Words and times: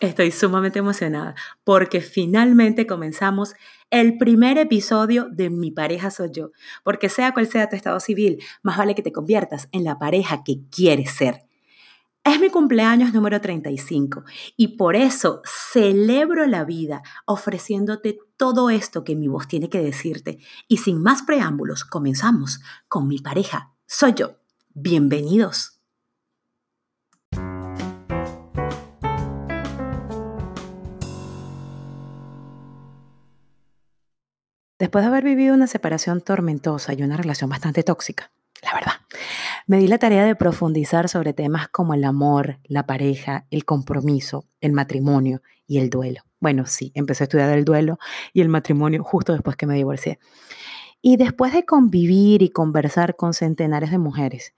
Estoy 0.00 0.30
sumamente 0.30 0.78
emocionada 0.78 1.34
porque 1.62 2.00
finalmente 2.00 2.86
comenzamos 2.86 3.52
el 3.90 4.16
primer 4.16 4.56
episodio 4.56 5.28
de 5.30 5.50
Mi 5.50 5.70
pareja 5.70 6.10
soy 6.10 6.30
yo. 6.32 6.52
Porque 6.82 7.10
sea 7.10 7.32
cual 7.32 7.46
sea 7.46 7.68
tu 7.68 7.76
estado 7.76 8.00
civil, 8.00 8.42
más 8.62 8.78
vale 8.78 8.94
que 8.94 9.02
te 9.02 9.12
conviertas 9.12 9.68
en 9.72 9.84
la 9.84 9.98
pareja 9.98 10.42
que 10.42 10.60
quieres 10.70 11.10
ser. 11.10 11.42
Es 12.24 12.40
mi 12.40 12.48
cumpleaños 12.48 13.12
número 13.12 13.40
35 13.40 14.24
y 14.56 14.76
por 14.76 14.96
eso 14.96 15.42
celebro 15.44 16.46
la 16.46 16.64
vida 16.64 17.02
ofreciéndote 17.26 18.18
todo 18.36 18.70
esto 18.70 19.04
que 19.04 19.16
mi 19.16 19.28
voz 19.28 19.48
tiene 19.48 19.68
que 19.68 19.82
decirte. 19.82 20.38
Y 20.66 20.78
sin 20.78 21.02
más 21.02 21.22
preámbulos, 21.22 21.84
comenzamos 21.84 22.60
con 22.88 23.06
Mi 23.06 23.18
pareja 23.18 23.74
soy 23.86 24.14
yo. 24.14 24.36
Bienvenidos. 24.72 25.79
Después 34.80 35.04
de 35.04 35.08
haber 35.08 35.24
vivido 35.24 35.54
una 35.54 35.66
separación 35.66 36.22
tormentosa 36.22 36.94
y 36.94 37.02
una 37.02 37.18
relación 37.18 37.50
bastante 37.50 37.82
tóxica, 37.82 38.32
la 38.62 38.72
verdad, 38.72 38.92
me 39.66 39.76
di 39.76 39.86
la 39.86 39.98
tarea 39.98 40.24
de 40.24 40.34
profundizar 40.34 41.10
sobre 41.10 41.34
temas 41.34 41.68
como 41.68 41.92
el 41.92 42.02
amor, 42.02 42.60
la 42.64 42.86
pareja, 42.86 43.46
el 43.50 43.66
compromiso, 43.66 44.46
el 44.62 44.72
matrimonio 44.72 45.42
y 45.66 45.76
el 45.80 45.90
duelo. 45.90 46.22
Bueno, 46.40 46.64
sí, 46.64 46.92
empecé 46.94 47.24
a 47.24 47.26
estudiar 47.26 47.50
el 47.50 47.66
duelo 47.66 47.98
y 48.32 48.40
el 48.40 48.48
matrimonio 48.48 49.04
justo 49.04 49.34
después 49.34 49.54
que 49.54 49.66
me 49.66 49.74
divorcié. 49.74 50.18
Y 51.02 51.18
después 51.18 51.52
de 51.52 51.66
convivir 51.66 52.40
y 52.40 52.48
conversar 52.48 53.16
con 53.16 53.34
centenares 53.34 53.90
de 53.90 53.98
mujeres 53.98 54.54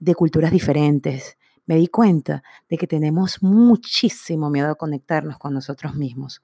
de 0.00 0.16
culturas 0.16 0.50
diferentes, 0.50 1.38
me 1.66 1.76
di 1.76 1.86
cuenta 1.86 2.42
de 2.68 2.76
que 2.76 2.88
tenemos 2.88 3.40
muchísimo 3.40 4.50
miedo 4.50 4.72
a 4.72 4.74
conectarnos 4.74 5.38
con 5.38 5.54
nosotros 5.54 5.94
mismos. 5.94 6.42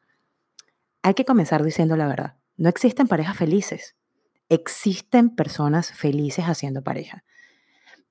Hay 1.03 1.15
que 1.15 1.25
comenzar 1.25 1.65
diciendo 1.65 1.97
la 1.97 2.07
verdad. 2.07 2.37
No 2.57 2.69
existen 2.69 3.09
parejas 3.09 3.37
felices. 3.37 3.97
Existen 4.49 5.35
personas 5.35 5.93
felices 5.93 6.45
haciendo 6.45 6.83
pareja. 6.83 7.25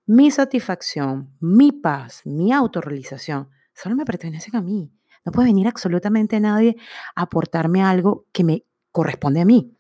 Mi 0.06 0.30
satisfacción, 0.30 1.36
mi 1.40 1.72
paz, 1.72 2.22
mi 2.26 2.54
autorrealización 2.54 3.50
solo 3.74 3.96
me 3.96 4.06
pertenecen 4.06 4.56
a 4.56 4.62
mí. 4.62 4.92
No 5.26 5.32
puede 5.32 5.48
venir 5.48 5.68
absolutamente 5.68 6.40
nadie 6.40 6.76
a 7.16 7.24
aportarme 7.24 7.82
algo 7.82 8.28
que 8.32 8.44
me 8.44 8.66
corresponde 8.92 9.42
a 9.42 9.46
mí. 9.46 9.76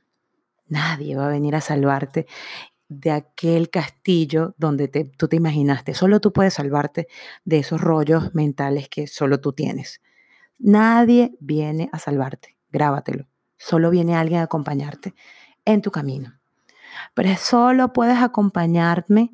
Nadie 0.67 1.15
va 1.15 1.27
a 1.27 1.29
venir 1.29 1.55
a 1.55 1.61
salvarte 1.61 2.25
de 2.87 3.11
aquel 3.11 3.69
castillo 3.69 4.55
donde 4.57 4.87
tú 4.87 5.27
te 5.27 5.35
imaginaste. 5.35 5.93
Solo 5.93 6.19
tú 6.19 6.33
puedes 6.33 6.55
salvarte 6.55 7.07
de 7.43 7.59
esos 7.59 7.81
rollos 7.81 8.33
mentales 8.33 8.89
que 8.89 9.05
solo 9.05 9.39
tú 9.39 9.53
tienes. 9.53 10.01
Nadie 10.57 11.35
viene 11.39 11.89
a 11.91 11.99
salvarte. 11.99 12.57
Grábatelo. 12.71 13.27
Solo 13.57 13.89
viene 13.89 14.15
alguien 14.15 14.41
a 14.41 14.43
acompañarte 14.43 15.13
en 15.65 15.81
tu 15.81 15.91
camino. 15.91 16.39
Pero 17.13 17.35
solo 17.37 17.93
puedes 17.93 18.17
acompañarme 18.17 19.31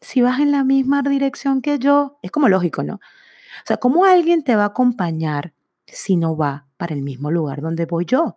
si 0.00 0.20
vas 0.20 0.40
en 0.40 0.52
la 0.52 0.64
misma 0.64 1.02
dirección 1.02 1.62
que 1.62 1.78
yo. 1.78 2.18
Es 2.22 2.30
como 2.30 2.48
lógico, 2.48 2.82
¿no? 2.82 2.94
O 2.94 3.66
sea, 3.66 3.76
¿cómo 3.76 4.04
alguien 4.04 4.42
te 4.42 4.56
va 4.56 4.64
a 4.64 4.68
acompañar 4.68 5.54
si 5.86 6.16
no 6.16 6.36
va 6.36 6.66
para 6.76 6.94
el 6.94 7.02
mismo 7.02 7.30
lugar 7.30 7.60
donde 7.60 7.86
voy 7.86 8.04
yo? 8.04 8.36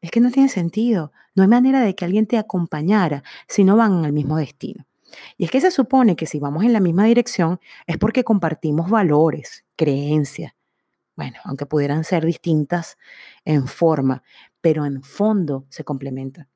Es 0.00 0.10
que 0.10 0.20
no 0.20 0.30
tiene 0.30 0.48
sentido. 0.48 1.12
No 1.34 1.42
hay 1.42 1.48
manera 1.48 1.80
de 1.80 1.94
que 1.94 2.04
alguien 2.04 2.26
te 2.26 2.36
acompañara 2.36 3.22
si 3.48 3.64
no 3.64 3.76
van 3.76 4.04
al 4.04 4.12
mismo 4.12 4.36
destino. 4.36 4.86
Y 5.36 5.44
es 5.44 5.50
que 5.50 5.60
se 5.60 5.70
supone 5.70 6.16
que 6.16 6.26
si 6.26 6.38
vamos 6.38 6.64
en 6.64 6.72
la 6.72 6.80
misma 6.80 7.04
dirección 7.04 7.60
es 7.86 7.98
porque 7.98 8.24
compartimos 8.24 8.90
valores, 8.90 9.64
creencias, 9.76 10.54
bueno, 11.22 11.38
aunque 11.44 11.66
pudieran 11.66 12.02
ser 12.02 12.26
distintas 12.26 12.98
en 13.44 13.68
forma, 13.68 14.24
pero 14.60 14.84
en 14.84 15.04
fondo 15.04 15.66
se 15.68 15.84
complementan. 15.84 16.48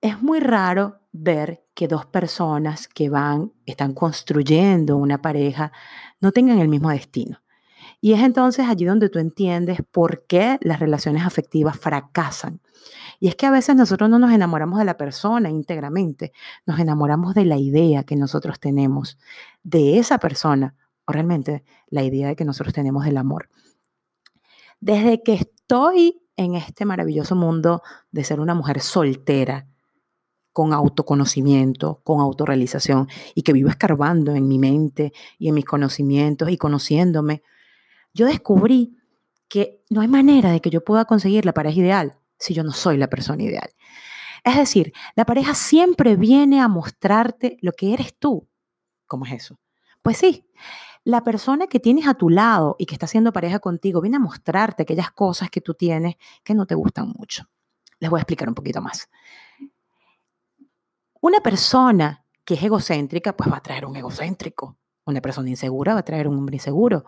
Es 0.00 0.22
muy 0.22 0.40
raro 0.40 1.00
ver 1.12 1.66
que 1.74 1.86
dos 1.86 2.06
personas 2.06 2.88
que 2.88 3.10
van, 3.10 3.52
están 3.66 3.92
construyendo 3.92 4.96
una 4.96 5.20
pareja, 5.20 5.70
no 6.18 6.32
tengan 6.32 6.60
el 6.60 6.68
mismo 6.68 6.88
destino. 6.88 7.42
Y 8.00 8.14
es 8.14 8.22
entonces 8.22 8.66
allí 8.66 8.86
donde 8.86 9.10
tú 9.10 9.18
entiendes 9.18 9.80
por 9.90 10.24
qué 10.26 10.58
las 10.62 10.80
relaciones 10.80 11.26
afectivas 11.26 11.76
fracasan. 11.76 12.62
Y 13.20 13.28
es 13.28 13.36
que 13.36 13.44
a 13.44 13.50
veces 13.50 13.76
nosotros 13.76 14.08
no 14.08 14.18
nos 14.18 14.32
enamoramos 14.32 14.78
de 14.78 14.86
la 14.86 14.96
persona 14.96 15.50
íntegramente, 15.50 16.32
nos 16.64 16.80
enamoramos 16.80 17.34
de 17.34 17.44
la 17.44 17.58
idea 17.58 18.04
que 18.04 18.16
nosotros 18.16 18.58
tenemos 18.60 19.18
de 19.62 19.98
esa 19.98 20.16
persona 20.16 20.74
o 21.06 21.12
realmente 21.12 21.64
la 21.88 22.02
idea 22.02 22.28
de 22.28 22.36
que 22.36 22.44
nosotros 22.44 22.74
tenemos 22.74 23.04
del 23.04 23.16
amor. 23.16 23.48
Desde 24.80 25.22
que 25.22 25.34
estoy 25.34 26.22
en 26.36 26.54
este 26.54 26.84
maravilloso 26.84 27.36
mundo 27.36 27.82
de 28.10 28.24
ser 28.24 28.40
una 28.40 28.54
mujer 28.54 28.80
soltera, 28.80 29.66
con 30.54 30.72
autoconocimiento, 30.72 32.00
con 32.04 32.20
autorrealización 32.20 33.08
y 33.34 33.42
que 33.42 33.52
vivo 33.52 33.68
escarbando 33.68 34.36
en 34.36 34.46
mi 34.46 34.60
mente 34.60 35.12
y 35.36 35.48
en 35.48 35.54
mis 35.54 35.64
conocimientos 35.64 36.48
y 36.48 36.56
conociéndome, 36.56 37.42
yo 38.14 38.26
descubrí 38.26 38.96
que 39.48 39.82
no 39.90 40.00
hay 40.00 40.06
manera 40.06 40.52
de 40.52 40.60
que 40.60 40.70
yo 40.70 40.84
pueda 40.84 41.06
conseguir 41.06 41.44
la 41.44 41.54
pareja 41.54 41.80
ideal 41.80 42.18
si 42.38 42.54
yo 42.54 42.62
no 42.62 42.72
soy 42.72 42.98
la 42.98 43.08
persona 43.08 43.42
ideal. 43.42 43.68
Es 44.44 44.56
decir, 44.56 44.92
la 45.16 45.24
pareja 45.24 45.54
siempre 45.54 46.14
viene 46.14 46.60
a 46.60 46.68
mostrarte 46.68 47.58
lo 47.60 47.72
que 47.72 47.92
eres 47.92 48.16
tú. 48.16 48.48
¿Cómo 49.08 49.26
es 49.26 49.32
eso? 49.32 49.58
Pues 50.04 50.18
sí, 50.18 50.46
la 51.02 51.24
persona 51.24 51.66
que 51.66 51.80
tienes 51.80 52.06
a 52.06 52.12
tu 52.12 52.28
lado 52.28 52.76
y 52.78 52.84
que 52.84 52.94
está 52.94 53.06
haciendo 53.06 53.32
pareja 53.32 53.58
contigo 53.58 54.02
viene 54.02 54.18
a 54.18 54.20
mostrarte 54.20 54.82
aquellas 54.82 55.10
cosas 55.10 55.48
que 55.48 55.62
tú 55.62 55.72
tienes 55.72 56.16
que 56.42 56.52
no 56.52 56.66
te 56.66 56.74
gustan 56.74 57.14
mucho. 57.16 57.48
Les 58.00 58.10
voy 58.10 58.18
a 58.18 58.20
explicar 58.20 58.46
un 58.46 58.54
poquito 58.54 58.82
más. 58.82 59.08
Una 61.22 61.40
persona 61.40 62.22
que 62.44 62.52
es 62.52 62.62
egocéntrica, 62.62 63.34
pues 63.34 63.50
va 63.50 63.56
a 63.56 63.62
traer 63.62 63.86
un 63.86 63.96
egocéntrico. 63.96 64.76
Una 65.06 65.22
persona 65.22 65.48
insegura 65.48 65.94
va 65.94 66.00
a 66.00 66.04
traer 66.04 66.28
un 66.28 66.36
hombre 66.36 66.56
inseguro. 66.56 67.06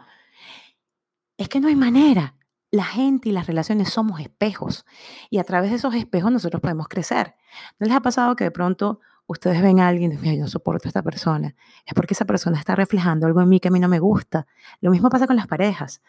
Es 1.36 1.50
que 1.50 1.60
no 1.60 1.68
hay 1.68 1.76
manera. 1.76 2.34
La 2.70 2.84
gente 2.84 3.28
y 3.28 3.32
las 3.32 3.46
relaciones 3.46 3.90
somos 3.90 4.20
espejos 4.20 4.86
y 5.28 5.36
a 5.36 5.44
través 5.44 5.68
de 5.68 5.76
esos 5.76 5.94
espejos 5.94 6.32
nosotros 6.32 6.62
podemos 6.62 6.88
crecer. 6.88 7.34
¿No 7.78 7.88
les 7.88 7.94
ha 7.94 8.00
pasado 8.00 8.36
que 8.36 8.44
de 8.44 8.50
pronto 8.50 9.00
ustedes 9.26 9.60
ven 9.62 9.80
a 9.80 9.88
alguien 9.88 10.12
y 10.12 10.16
dicen, 10.16 10.38
yo 10.38 10.46
soporto 10.46 10.88
a 10.88 10.90
esta 10.90 11.02
persona, 11.02 11.54
es 11.84 11.94
porque 11.94 12.14
esa 12.14 12.24
persona 12.24 12.58
está 12.58 12.74
reflejando 12.74 13.26
algo 13.26 13.40
en 13.40 13.48
mí 13.48 13.60
que 13.60 13.68
a 13.68 13.70
mí 13.70 13.80
no 13.80 13.88
me 13.88 13.98
gusta. 13.98 14.46
Lo 14.80 14.90
mismo 14.90 15.10
pasa 15.10 15.26
con 15.26 15.36
las 15.36 15.46
parejas. 15.46 16.02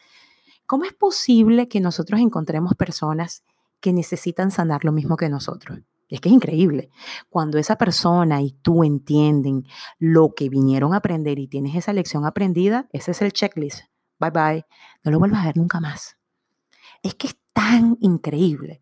¿Cómo 0.66 0.86
es 0.86 0.94
posible 0.94 1.68
que 1.68 1.80
nosotros 1.80 2.20
encontremos 2.20 2.76
personas 2.76 3.44
que 3.80 3.94
necesitan 3.94 4.52
sanar 4.52 4.84
lo 4.84 4.92
mismo 4.92 5.18
que 5.18 5.30
nosotros? 5.30 5.80
Es 6.10 6.22
que 6.22 6.30
es 6.30 6.36
increíble. 6.36 6.90
Cuando 7.30 7.58
esa 7.58 7.76
persona 7.76 8.42
y 8.42 8.52
tú 8.52 8.84
entienden 8.84 9.66
lo 10.00 10.34
que 10.34 10.50
vinieron 10.50 10.94
a 10.94 10.98
aprender 10.98 11.38
y 11.40 11.48
tienes 11.48 11.76
esa 11.76 11.92
lección 11.92 12.26
aprendida, 12.26 12.88
ese 12.94 13.12
es 13.12 13.22
el 13.22 13.34
checklist. 13.34 13.86
Bye 14.20 14.32
bye. 14.32 14.66
No 15.04 15.12
lo 15.12 15.20
vuelvas 15.20 15.42
a 15.42 15.48
ver 15.48 15.58
nunca 15.58 15.80
más. 15.80 16.18
Es 17.04 17.16
que 17.16 17.28
es 17.28 17.38
tan 17.54 17.98
increíble. 18.00 18.82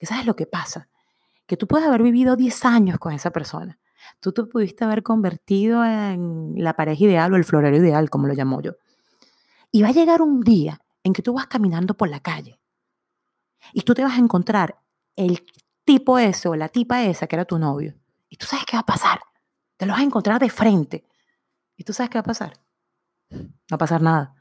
Sabes 0.00 0.26
lo 0.26 0.34
que 0.34 0.46
pasa 0.46 0.89
que 1.50 1.56
tú 1.56 1.66
puedes 1.66 1.88
haber 1.88 2.04
vivido 2.04 2.36
10 2.36 2.64
años 2.64 3.00
con 3.00 3.12
esa 3.12 3.32
persona. 3.32 3.80
Tú 4.20 4.30
te 4.30 4.44
pudiste 4.44 4.84
haber 4.84 5.02
convertido 5.02 5.84
en 5.84 6.54
la 6.54 6.74
pareja 6.74 7.02
ideal 7.02 7.32
o 7.32 7.36
el 7.36 7.44
florero 7.44 7.76
ideal, 7.76 8.08
como 8.08 8.28
lo 8.28 8.34
llamo 8.34 8.62
yo. 8.62 8.74
Y 9.72 9.82
va 9.82 9.88
a 9.88 9.92
llegar 9.92 10.22
un 10.22 10.42
día 10.42 10.80
en 11.02 11.12
que 11.12 11.22
tú 11.22 11.32
vas 11.32 11.48
caminando 11.48 11.94
por 11.94 12.08
la 12.08 12.20
calle 12.20 12.60
y 13.72 13.80
tú 13.80 13.94
te 13.94 14.04
vas 14.04 14.12
a 14.12 14.20
encontrar 14.20 14.78
el 15.16 15.44
tipo 15.84 16.20
ese 16.20 16.48
o 16.48 16.54
la 16.54 16.68
tipa 16.68 17.02
esa 17.02 17.26
que 17.26 17.34
era 17.34 17.44
tu 17.44 17.58
novio. 17.58 17.96
Y 18.28 18.36
tú 18.36 18.46
sabes 18.46 18.64
qué 18.64 18.76
va 18.76 18.82
a 18.82 18.86
pasar. 18.86 19.18
Te 19.76 19.86
lo 19.86 19.92
vas 19.94 20.02
a 20.02 20.04
encontrar 20.04 20.38
de 20.38 20.50
frente. 20.50 21.04
¿Y 21.76 21.82
tú 21.82 21.92
sabes 21.92 22.10
qué 22.10 22.18
va 22.18 22.20
a 22.20 22.22
pasar? 22.22 22.52
No 23.30 23.48
va 23.72 23.74
a 23.74 23.78
pasar 23.78 24.02
nada 24.02 24.36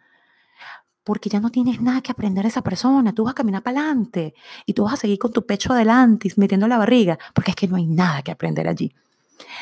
porque 1.09 1.27
ya 1.27 1.39
no 1.39 1.49
tienes 1.49 1.81
nada 1.81 2.01
que 2.01 2.11
aprender 2.11 2.43
de 2.43 2.49
esa 2.49 2.61
persona. 2.61 3.13
Tú 3.13 3.23
vas 3.23 3.31
a 3.31 3.33
caminar 3.33 3.63
para 3.63 3.79
adelante 3.79 4.35
y 4.67 4.75
tú 4.75 4.83
vas 4.83 4.93
a 4.93 4.97
seguir 4.97 5.17
con 5.17 5.33
tu 5.33 5.43
pecho 5.43 5.73
adelante 5.73 6.27
y 6.27 6.39
metiendo 6.39 6.67
la 6.67 6.77
barriga, 6.77 7.17
porque 7.33 7.49
es 7.49 7.55
que 7.55 7.67
no 7.67 7.77
hay 7.77 7.87
nada 7.87 8.21
que 8.21 8.29
aprender 8.29 8.67
allí. 8.67 8.93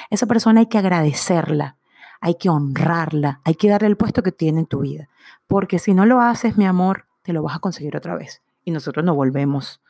Esa 0.09 0.25
persona 0.25 0.59
hay 0.59 0.65
que 0.65 0.77
agradecerla, 0.77 1.77
hay 2.19 2.35
que 2.35 2.49
honrarla, 2.49 3.39
hay 3.45 3.55
que 3.55 3.69
darle 3.69 3.87
el 3.87 3.95
puesto 3.95 4.23
que 4.23 4.33
tiene 4.33 4.59
en 4.59 4.65
tu 4.65 4.81
vida, 4.81 5.07
porque 5.47 5.79
si 5.79 5.93
no 5.93 6.05
lo 6.05 6.19
haces, 6.19 6.57
mi 6.57 6.65
amor, 6.65 7.05
te 7.21 7.31
lo 7.31 7.43
vas 7.43 7.55
a 7.55 7.59
conseguir 7.59 7.95
otra 7.95 8.17
vez 8.17 8.41
y 8.65 8.71
nosotros 8.71 9.05
no 9.05 9.15
volvemos 9.15 9.81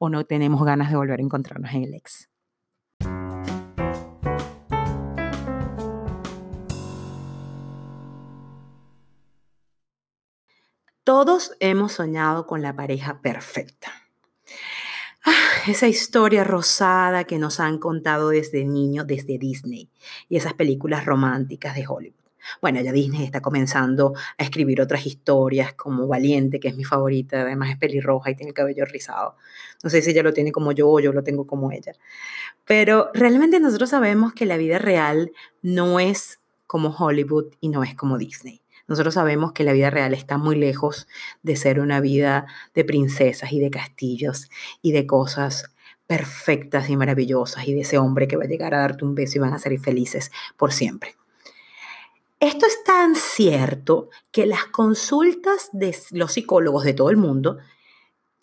o 0.00 0.08
no 0.08 0.24
tenemos 0.24 0.64
ganas 0.64 0.90
de 0.90 0.96
volver 0.96 1.20
a 1.20 1.22
encontrarnos 1.22 1.72
en 1.72 1.84
el 1.84 1.94
ex. 1.94 2.28
Todos 11.06 11.52
hemos 11.60 11.92
soñado 11.92 12.48
con 12.48 12.62
la 12.62 12.74
pareja 12.74 13.22
perfecta. 13.22 13.92
Ah, 15.24 15.32
esa 15.68 15.86
historia 15.86 16.42
rosada 16.42 17.22
que 17.22 17.38
nos 17.38 17.60
han 17.60 17.78
contado 17.78 18.30
desde 18.30 18.64
niños, 18.64 19.06
desde 19.06 19.38
Disney 19.38 19.88
y 20.28 20.36
esas 20.36 20.54
películas 20.54 21.04
románticas 21.04 21.76
de 21.76 21.86
Hollywood. 21.86 22.24
Bueno, 22.60 22.80
ya 22.80 22.90
Disney 22.90 23.22
está 23.22 23.40
comenzando 23.40 24.14
a 24.36 24.42
escribir 24.42 24.80
otras 24.80 25.06
historias 25.06 25.74
como 25.74 26.08
Valiente, 26.08 26.58
que 26.58 26.66
es 26.66 26.76
mi 26.76 26.82
favorita, 26.82 27.42
además 27.42 27.70
es 27.70 27.76
pelirroja 27.76 28.32
y 28.32 28.34
tiene 28.34 28.48
el 28.48 28.54
cabello 28.54 28.84
rizado. 28.84 29.36
No 29.84 29.90
sé 29.90 30.02
si 30.02 30.10
ella 30.10 30.24
lo 30.24 30.32
tiene 30.32 30.50
como 30.50 30.72
yo 30.72 30.90
o 30.90 30.98
yo 30.98 31.12
lo 31.12 31.22
tengo 31.22 31.46
como 31.46 31.70
ella. 31.70 31.92
Pero 32.64 33.10
realmente 33.14 33.60
nosotros 33.60 33.90
sabemos 33.90 34.32
que 34.32 34.44
la 34.44 34.56
vida 34.56 34.80
real 34.80 35.30
no 35.62 36.00
es 36.00 36.40
como 36.66 36.88
Hollywood 36.88 37.54
y 37.60 37.68
no 37.68 37.84
es 37.84 37.94
como 37.94 38.18
Disney. 38.18 38.60
Nosotros 38.88 39.14
sabemos 39.14 39.52
que 39.52 39.64
la 39.64 39.72
vida 39.72 39.90
real 39.90 40.14
está 40.14 40.38
muy 40.38 40.56
lejos 40.56 41.08
de 41.42 41.56
ser 41.56 41.80
una 41.80 42.00
vida 42.00 42.46
de 42.74 42.84
princesas 42.84 43.52
y 43.52 43.60
de 43.60 43.70
castillos 43.70 44.48
y 44.82 44.92
de 44.92 45.06
cosas 45.06 45.70
perfectas 46.06 46.88
y 46.88 46.96
maravillosas 46.96 47.66
y 47.66 47.74
de 47.74 47.80
ese 47.80 47.98
hombre 47.98 48.28
que 48.28 48.36
va 48.36 48.44
a 48.44 48.48
llegar 48.48 48.74
a 48.74 48.80
darte 48.80 49.04
un 49.04 49.14
beso 49.14 49.38
y 49.38 49.40
van 49.40 49.54
a 49.54 49.58
ser 49.58 49.76
felices 49.80 50.30
por 50.56 50.72
siempre. 50.72 51.16
Esto 52.38 52.66
es 52.66 52.84
tan 52.84 53.14
cierto 53.14 54.10
que 54.30 54.46
las 54.46 54.66
consultas 54.66 55.70
de 55.72 55.96
los 56.12 56.32
psicólogos 56.32 56.84
de 56.84 56.92
todo 56.92 57.10
el 57.10 57.16
mundo, 57.16 57.58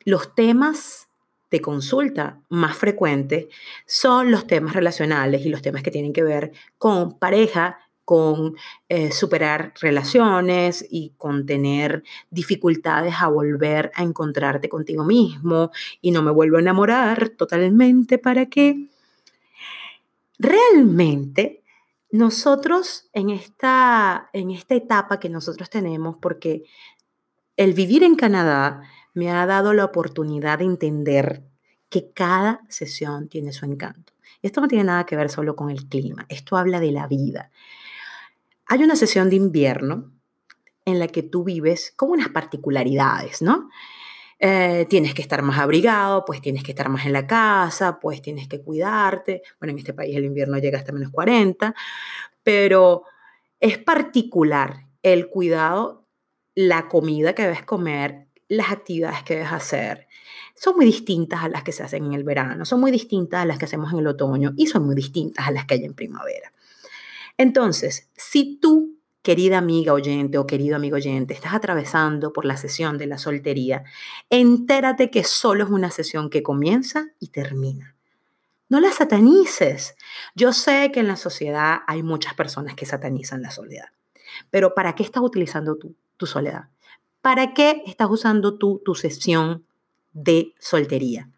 los 0.03 0.33
temas 0.35 1.07
de 1.51 1.61
consulta 1.61 2.41
más 2.49 2.75
frecuentes 2.75 3.45
son 3.85 4.31
los 4.31 4.47
temas 4.47 4.73
relacionales 4.73 5.45
y 5.45 5.49
los 5.49 5.61
temas 5.61 5.83
que 5.83 5.91
tienen 5.91 6.11
que 6.11 6.23
ver 6.23 6.51
con 6.79 7.19
pareja 7.19 7.77
con 8.05 8.55
eh, 8.89 9.11
superar 9.11 9.73
relaciones 9.81 10.85
y 10.89 11.13
con 11.17 11.45
tener 11.45 12.03
dificultades 12.29 13.15
a 13.19 13.27
volver 13.27 13.91
a 13.95 14.03
encontrarte 14.03 14.69
contigo 14.69 15.05
mismo 15.05 15.71
y 16.01 16.11
no 16.11 16.21
me 16.21 16.31
vuelvo 16.31 16.57
a 16.57 16.61
enamorar 16.61 17.29
totalmente 17.29 18.17
para 18.17 18.47
que 18.47 18.89
realmente 20.37 21.63
nosotros 22.11 23.09
en 23.13 23.31
esta, 23.31 24.29
en 24.33 24.51
esta 24.51 24.75
etapa 24.75 25.19
que 25.19 25.29
nosotros 25.29 25.69
tenemos, 25.69 26.17
porque 26.17 26.63
el 27.57 27.73
vivir 27.73 28.03
en 28.03 28.15
Canadá 28.15 28.81
me 29.15 29.31
ha 29.31 29.45
dado 29.45 29.73
la 29.73 29.85
oportunidad 29.85 30.59
de 30.59 30.65
entender 30.65 31.43
que 31.89 32.11
cada 32.11 32.61
sesión 32.69 33.29
tiene 33.29 33.51
su 33.51 33.65
encanto. 33.65 34.13
Esto 34.41 34.61
no 34.61 34.67
tiene 34.67 34.83
nada 34.83 35.05
que 35.05 35.15
ver 35.15 35.29
solo 35.29 35.55
con 35.55 35.69
el 35.69 35.87
clima, 35.87 36.25
esto 36.29 36.57
habla 36.57 36.79
de 36.79 36.91
la 36.91 37.07
vida. 37.07 37.49
Hay 38.73 38.83
una 38.83 38.95
sesión 38.95 39.29
de 39.29 39.35
invierno 39.35 40.11
en 40.83 40.97
la 40.97 41.07
que 41.07 41.21
tú 41.21 41.43
vives 41.43 41.93
con 41.95 42.09
unas 42.09 42.29
particularidades, 42.29 43.43
¿no? 43.43 43.69
Eh, 44.39 44.87
tienes 44.89 45.13
que 45.13 45.21
estar 45.21 45.43
más 45.43 45.59
abrigado, 45.59 46.25
pues 46.25 46.41
tienes 46.41 46.63
que 46.63 46.71
estar 46.71 46.89
más 46.89 47.05
en 47.05 47.13
la 47.13 47.27
casa, 47.27 47.99
pues 47.99 48.23
tienes 48.23 48.47
que 48.47 48.63
cuidarte. 48.63 49.43
Bueno, 49.59 49.73
en 49.73 49.77
este 49.77 49.93
país 49.93 50.17
el 50.17 50.25
invierno 50.25 50.57
llega 50.57 50.79
hasta 50.79 50.91
menos 50.91 51.11
40, 51.11 51.75
pero 52.41 53.03
es 53.59 53.77
particular 53.77 54.87
el 55.03 55.29
cuidado, 55.29 56.07
la 56.55 56.87
comida 56.87 57.35
que 57.35 57.43
debes 57.43 57.61
comer, 57.61 58.25
las 58.47 58.71
actividades 58.71 59.21
que 59.21 59.35
debes 59.35 59.51
hacer. 59.51 60.07
Son 60.55 60.75
muy 60.77 60.85
distintas 60.87 61.43
a 61.43 61.47
las 61.47 61.61
que 61.61 61.73
se 61.73 61.83
hacen 61.83 62.05
en 62.05 62.13
el 62.13 62.23
verano, 62.23 62.65
son 62.65 62.79
muy 62.79 62.89
distintas 62.89 63.43
a 63.43 63.45
las 63.45 63.59
que 63.59 63.65
hacemos 63.65 63.93
en 63.93 63.99
el 63.99 64.07
otoño 64.07 64.53
y 64.57 64.65
son 64.65 64.83
muy 64.87 64.95
distintas 64.95 65.47
a 65.47 65.51
las 65.51 65.65
que 65.65 65.75
hay 65.75 65.85
en 65.85 65.93
primavera. 65.93 66.51
Entonces, 67.37 68.09
si 68.15 68.57
tú, 68.57 68.99
querida 69.21 69.57
amiga 69.57 69.93
oyente 69.93 70.37
o 70.37 70.45
querido 70.45 70.75
amigo 70.75 70.97
oyente, 70.97 71.33
estás 71.33 71.53
atravesando 71.53 72.33
por 72.33 72.45
la 72.45 72.57
sesión 72.57 72.97
de 72.97 73.07
la 73.07 73.17
soltería, 73.17 73.83
entérate 74.29 75.09
que 75.09 75.23
solo 75.23 75.63
es 75.63 75.69
una 75.69 75.91
sesión 75.91 76.29
que 76.29 76.43
comienza 76.43 77.07
y 77.19 77.29
termina. 77.29 77.95
No 78.69 78.79
la 78.79 78.91
satanices. 78.91 79.95
Yo 80.35 80.51
sé 80.53 80.91
que 80.91 80.99
en 80.99 81.07
la 81.07 81.15
sociedad 81.15 81.79
hay 81.87 82.03
muchas 82.03 82.33
personas 82.33 82.75
que 82.75 82.85
satanizan 82.85 83.41
la 83.41 83.51
soledad, 83.51 83.89
pero 84.49 84.73
¿para 84.73 84.95
qué 84.95 85.03
estás 85.03 85.23
utilizando 85.23 85.77
tú 85.77 85.95
tu 86.17 86.25
soledad? 86.25 86.69
¿Para 87.21 87.53
qué 87.53 87.83
estás 87.85 88.09
usando 88.09 88.57
tú 88.57 88.81
tu 88.83 88.95
sesión 88.95 89.65
de 90.11 90.53
soltería? 90.59 91.29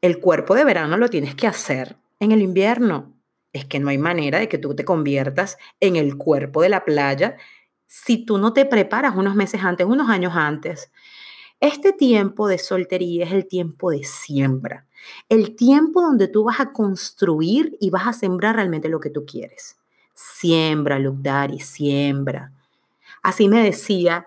El 0.00 0.20
cuerpo 0.20 0.54
de 0.54 0.64
verano 0.64 0.96
lo 0.96 1.08
tienes 1.08 1.34
que 1.34 1.46
hacer 1.46 1.96
en 2.20 2.32
el 2.32 2.42
invierno 2.42 3.11
es 3.52 3.64
que 3.66 3.78
no 3.78 3.88
hay 3.88 3.98
manera 3.98 4.38
de 4.38 4.48
que 4.48 4.58
tú 4.58 4.74
te 4.74 4.84
conviertas 4.84 5.58
en 5.80 5.96
el 5.96 6.16
cuerpo 6.16 6.62
de 6.62 6.68
la 6.68 6.84
playa 6.84 7.36
si 7.86 8.24
tú 8.24 8.38
no 8.38 8.52
te 8.54 8.64
preparas 8.64 9.14
unos 9.16 9.34
meses 9.34 9.62
antes, 9.62 9.86
unos 9.86 10.08
años 10.08 10.32
antes. 10.34 10.90
Este 11.60 11.92
tiempo 11.92 12.48
de 12.48 12.58
soltería 12.58 13.26
es 13.26 13.32
el 13.32 13.46
tiempo 13.46 13.90
de 13.90 14.02
siembra, 14.02 14.86
el 15.28 15.54
tiempo 15.54 16.00
donde 16.00 16.26
tú 16.26 16.44
vas 16.44 16.58
a 16.58 16.72
construir 16.72 17.76
y 17.80 17.90
vas 17.90 18.06
a 18.06 18.12
sembrar 18.12 18.56
realmente 18.56 18.88
lo 18.88 18.98
que 18.98 19.10
tú 19.10 19.24
quieres. 19.26 19.76
Siembra, 20.14 20.98
Lugdari, 20.98 21.60
siembra. 21.60 22.52
Así 23.22 23.48
me 23.48 23.62
decía 23.62 24.26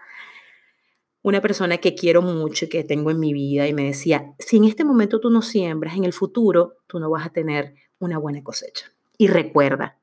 una 1.23 1.41
persona 1.41 1.77
que 1.79 1.95
quiero 1.95 2.21
mucho 2.21 2.65
y 2.65 2.69
que 2.69 2.83
tengo 2.83 3.09
en 3.09 3.19
mi 3.19 3.33
vida 3.33 3.67
y 3.67 3.73
me 3.73 3.83
decía, 3.83 4.33
si 4.37 4.57
en 4.57 4.65
este 4.65 4.85
momento 4.85 5.19
tú 5.19 5.31
no 5.31 5.41
siembras, 5.41 5.97
en 5.97 6.03
el 6.03 6.13
futuro 6.13 6.77
tú 6.85 6.99
no 6.99 7.09
vas 7.09 7.25
a 7.25 7.31
tener 7.31 7.73
una 7.99 8.19
buena 8.19 8.43
cosecha. 8.43 8.94
Y 9.17 9.27
recuerda 9.27 9.97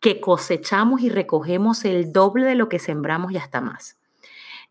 que 0.00 0.20
cosechamos 0.20 1.02
y 1.02 1.08
recogemos 1.08 1.84
el 1.84 2.12
doble 2.12 2.46
de 2.46 2.54
lo 2.54 2.68
que 2.68 2.78
sembramos 2.78 3.32
y 3.32 3.36
hasta 3.36 3.60
más. 3.60 3.98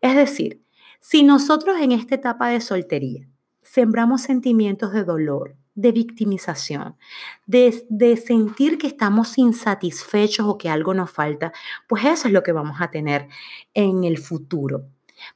Es 0.00 0.16
decir, 0.16 0.62
si 1.00 1.22
nosotros 1.22 1.78
en 1.80 1.92
esta 1.92 2.16
etapa 2.16 2.48
de 2.48 2.60
soltería 2.60 3.28
sembramos 3.62 4.22
sentimientos 4.22 4.92
de 4.92 5.04
dolor, 5.04 5.56
de 5.74 5.92
victimización, 5.92 6.96
de, 7.46 8.16
sentir 8.16 8.78
que 8.78 8.86
estamos 8.86 9.38
insatisfechos 9.38 10.46
o 10.46 10.58
que 10.58 10.68
algo 10.68 10.92
nos 10.94 11.10
falta, 11.10 11.52
pues 11.88 12.04
eso 12.04 12.28
es 12.28 12.34
lo 12.34 12.42
que 12.42 12.52
vamos 12.52 12.80
a 12.80 12.90
tener 12.90 13.28
en 13.72 14.04
el 14.04 14.18
futuro. 14.18 14.86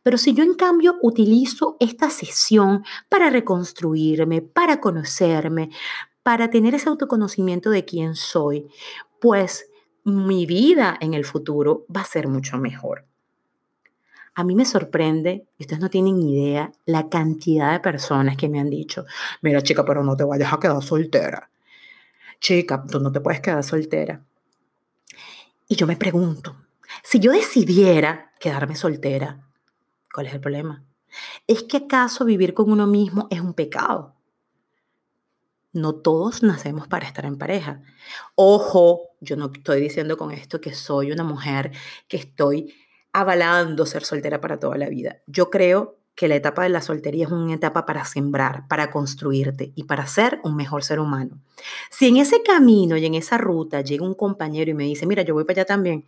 Pero 0.03 0.19
si 0.19 0.35
yo 0.35 0.43
en 0.43 0.55
cambio 0.55 0.97
utilizo 1.03 1.77
esta 1.79 2.11
sesión 2.11 2.85
para 3.09 3.31
reconstruirme, 3.31 4.43
para 4.43 4.81
conocerme, 4.81 5.71
para 6.25 6.49
tener 6.51 6.75
ese 6.75 6.89
autoconocimiento 6.89 7.71
de 7.71 7.85
quién 7.85 8.17
soy, 8.17 8.67
pues 9.21 9.71
mi 10.05 10.47
vida 10.47 10.97
en 11.01 11.15
el 11.15 11.25
futuro 11.25 11.87
va 11.95 12.01
a 12.01 12.07
ser 12.07 12.29
mucho 12.29 12.59
mejor. 12.59 13.07
A 14.35 14.43
mí 14.43 14.57
me 14.57 14.65
sorprende, 14.65 15.47
y 15.59 15.63
ustedes 15.63 15.81
no 15.81 15.91
tienen 15.91 16.21
idea, 16.21 16.73
la 16.87 17.09
cantidad 17.09 17.73
de 17.73 17.81
personas 17.81 18.37
que 18.37 18.49
me 18.49 18.59
han 18.59 18.71
dicho, 18.71 19.05
mira 19.43 19.63
chica, 19.63 19.85
pero 19.85 20.03
no 20.03 20.17
te 20.17 20.25
vayas 20.25 20.53
a 20.53 20.59
quedar 20.59 20.83
soltera. 20.83 21.51
Chica, 22.41 22.83
tú 22.91 22.99
no 22.99 23.13
te 23.13 23.21
puedes 23.21 23.41
quedar 23.41 23.63
soltera. 23.63 24.25
Y 25.69 25.77
yo 25.77 25.87
me 25.87 25.97
pregunto, 25.97 26.57
si 27.03 27.21
yo 27.21 27.33
decidiera 27.33 28.33
quedarme 28.41 28.77
soltera, 28.77 29.47
¿cuál 30.13 30.27
es 30.27 30.35
el 30.35 30.41
problema? 30.41 30.83
¿Es 31.47 31.63
que 31.63 31.77
acaso 31.77 32.25
vivir 32.25 32.55
con 32.55 32.73
uno 32.73 32.87
mismo 32.87 33.29
es 33.31 33.41
un 33.41 33.53
pecado? 33.53 34.15
No 35.75 35.95
todos 35.95 36.43
nacemos 36.43 36.89
para 36.89 37.07
estar 37.07 37.27
en 37.27 37.37
pareja. 37.37 37.83
Ojo, 38.37 39.11
yo 39.21 39.37
no 39.37 39.51
estoy 39.53 39.81
diciendo 39.81 40.17
con 40.17 40.31
esto 40.31 40.61
que 40.61 40.73
soy 40.73 41.13
una 41.13 41.25
mujer 41.25 41.73
que 42.09 42.17
estoy 42.17 42.75
avalando 43.13 43.85
ser 43.85 44.05
soltera 44.05 44.41
para 44.41 44.59
toda 44.59 44.79
la 44.79 44.89
vida. 44.89 45.19
Yo 45.27 45.51
creo 45.51 45.99
que 46.15 46.29
la 46.29 46.37
etapa 46.37 46.63
de 46.63 46.69
la 46.69 46.81
soltería 46.81 47.27
es 47.27 47.33
una 47.33 47.55
etapa 47.55 47.87
para 47.87 48.05
sembrar, 48.05 48.69
para 48.69 48.91
construirte 48.91 49.73
y 49.75 49.85
para 49.85 50.07
ser 50.07 50.41
un 50.45 50.55
mejor 50.55 50.85
ser 50.85 51.01
humano. 51.01 51.41
Si 51.91 52.07
en 52.07 52.19
ese 52.19 52.43
camino 52.43 52.97
y 52.97 53.05
en 53.05 53.15
esa 53.15 53.37
ruta 53.37 53.81
llega 53.81 54.07
un 54.07 54.15
compañero 54.15 54.71
y 54.71 54.75
me 54.75 54.85
dice, 54.85 55.07
mira, 55.07 55.23
yo 55.23 55.35
voy 55.35 55.45
para 55.45 55.61
allá 55.61 55.67
también, 55.67 56.07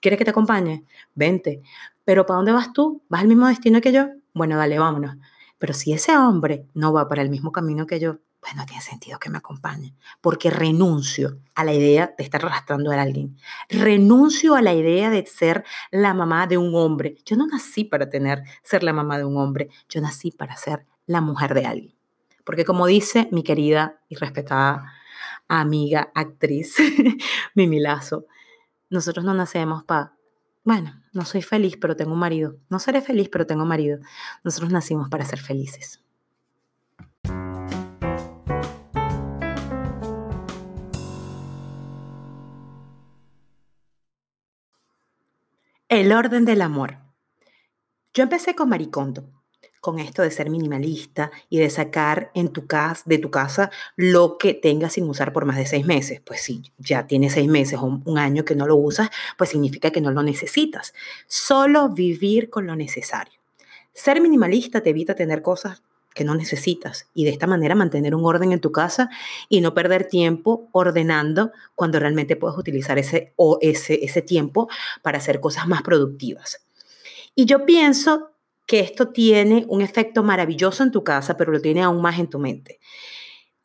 ¿quieres 0.00 0.16
que 0.16 0.24
te 0.24 0.30
acompañe? 0.30 0.84
Vente. 1.14 1.62
Pero 2.04 2.24
¿para 2.24 2.36
dónde 2.38 2.52
vas 2.52 2.72
tú? 2.72 3.02
¿Vas 3.08 3.20
al 3.20 3.28
mismo 3.28 3.46
destino 3.46 3.82
que 3.82 3.92
yo? 3.92 4.08
Bueno, 4.32 4.56
dale, 4.56 4.78
vámonos. 4.78 5.16
Pero 5.58 5.74
si 5.74 5.92
ese 5.92 6.16
hombre 6.16 6.66
no 6.72 6.92
va 6.94 7.06
para 7.06 7.20
el 7.20 7.28
mismo 7.28 7.52
camino 7.52 7.86
que 7.86 8.00
yo, 8.00 8.16
pues 8.40 8.56
no 8.56 8.64
tiene 8.64 8.82
sentido 8.82 9.18
que 9.18 9.30
me 9.30 9.38
acompañe, 9.38 9.94
porque 10.20 10.50
renuncio 10.50 11.38
a 11.54 11.64
la 11.64 11.74
idea 11.74 12.14
de 12.16 12.24
estar 12.24 12.44
arrastrando 12.44 12.90
a 12.90 13.00
alguien, 13.00 13.36
renuncio 13.68 14.54
a 14.54 14.62
la 14.62 14.72
idea 14.72 15.10
de 15.10 15.26
ser 15.26 15.64
la 15.90 16.14
mamá 16.14 16.46
de 16.46 16.56
un 16.56 16.74
hombre. 16.74 17.16
Yo 17.26 17.36
no 17.36 17.46
nací 17.46 17.84
para 17.84 18.08
tener, 18.08 18.42
ser 18.62 18.82
la 18.82 18.92
mamá 18.92 19.18
de 19.18 19.24
un 19.24 19.36
hombre, 19.36 19.68
yo 19.88 20.00
nací 20.00 20.30
para 20.30 20.56
ser 20.56 20.86
la 21.06 21.20
mujer 21.20 21.54
de 21.54 21.66
alguien. 21.66 21.94
Porque 22.44 22.64
como 22.64 22.86
dice 22.86 23.28
mi 23.30 23.42
querida 23.42 24.00
y 24.08 24.16
respetada 24.16 24.94
amiga, 25.48 26.10
actriz, 26.14 26.76
Mimi 27.54 27.80
Lazo, 27.80 28.26
nosotros 28.88 29.24
no 29.24 29.34
nacemos 29.34 29.84
para, 29.84 30.14
bueno, 30.64 31.02
no 31.12 31.24
soy 31.24 31.42
feliz, 31.42 31.76
pero 31.80 31.96
tengo 31.96 32.12
un 32.12 32.18
marido. 32.18 32.56
No 32.68 32.78
seré 32.78 33.00
feliz, 33.00 33.28
pero 33.30 33.46
tengo 33.46 33.64
marido. 33.64 33.98
Nosotros 34.44 34.70
nacimos 34.70 35.08
para 35.08 35.24
ser 35.24 35.40
felices. 35.40 36.00
El 45.90 46.12
orden 46.12 46.44
del 46.44 46.62
amor. 46.62 46.98
Yo 48.14 48.22
empecé 48.22 48.54
con 48.54 48.68
Maricondo, 48.68 49.28
con 49.80 49.98
esto 49.98 50.22
de 50.22 50.30
ser 50.30 50.48
minimalista 50.48 51.32
y 51.48 51.58
de 51.58 51.68
sacar 51.68 52.30
en 52.32 52.52
tu 52.52 52.68
casa, 52.68 53.02
de 53.06 53.18
tu 53.18 53.32
casa 53.32 53.72
lo 53.96 54.38
que 54.38 54.54
tengas 54.54 54.92
sin 54.92 55.08
usar 55.08 55.32
por 55.32 55.46
más 55.46 55.56
de 55.56 55.66
seis 55.66 55.84
meses. 55.84 56.20
Pues 56.20 56.42
si 56.42 56.62
ya 56.78 57.08
tienes 57.08 57.32
seis 57.32 57.48
meses 57.48 57.80
o 57.80 57.86
un 58.04 58.18
año 58.18 58.44
que 58.44 58.54
no 58.54 58.68
lo 58.68 58.76
usas, 58.76 59.10
pues 59.36 59.50
significa 59.50 59.90
que 59.90 60.00
no 60.00 60.12
lo 60.12 60.22
necesitas. 60.22 60.94
Solo 61.26 61.88
vivir 61.88 62.50
con 62.50 62.68
lo 62.68 62.76
necesario. 62.76 63.40
Ser 63.92 64.20
minimalista 64.20 64.84
te 64.84 64.90
evita 64.90 65.16
tener 65.16 65.42
cosas 65.42 65.82
que 66.14 66.24
no 66.24 66.34
necesitas 66.34 67.08
y 67.14 67.24
de 67.24 67.30
esta 67.30 67.46
manera 67.46 67.74
mantener 67.74 68.14
un 68.14 68.24
orden 68.24 68.52
en 68.52 68.60
tu 68.60 68.72
casa 68.72 69.10
y 69.48 69.60
no 69.60 69.74
perder 69.74 70.08
tiempo 70.08 70.68
ordenando 70.72 71.52
cuando 71.74 72.00
realmente 72.00 72.36
puedes 72.36 72.58
utilizar 72.58 72.98
ese, 72.98 73.32
o 73.36 73.58
ese, 73.60 74.04
ese 74.04 74.22
tiempo 74.22 74.68
para 75.02 75.18
hacer 75.18 75.40
cosas 75.40 75.68
más 75.68 75.82
productivas. 75.82 76.64
Y 77.34 77.44
yo 77.44 77.64
pienso 77.64 78.32
que 78.66 78.80
esto 78.80 79.08
tiene 79.08 79.64
un 79.68 79.82
efecto 79.82 80.22
maravilloso 80.22 80.82
en 80.82 80.92
tu 80.92 81.02
casa, 81.02 81.36
pero 81.36 81.52
lo 81.52 81.60
tiene 81.60 81.82
aún 81.82 82.00
más 82.00 82.18
en 82.18 82.28
tu 82.28 82.38
mente. 82.38 82.78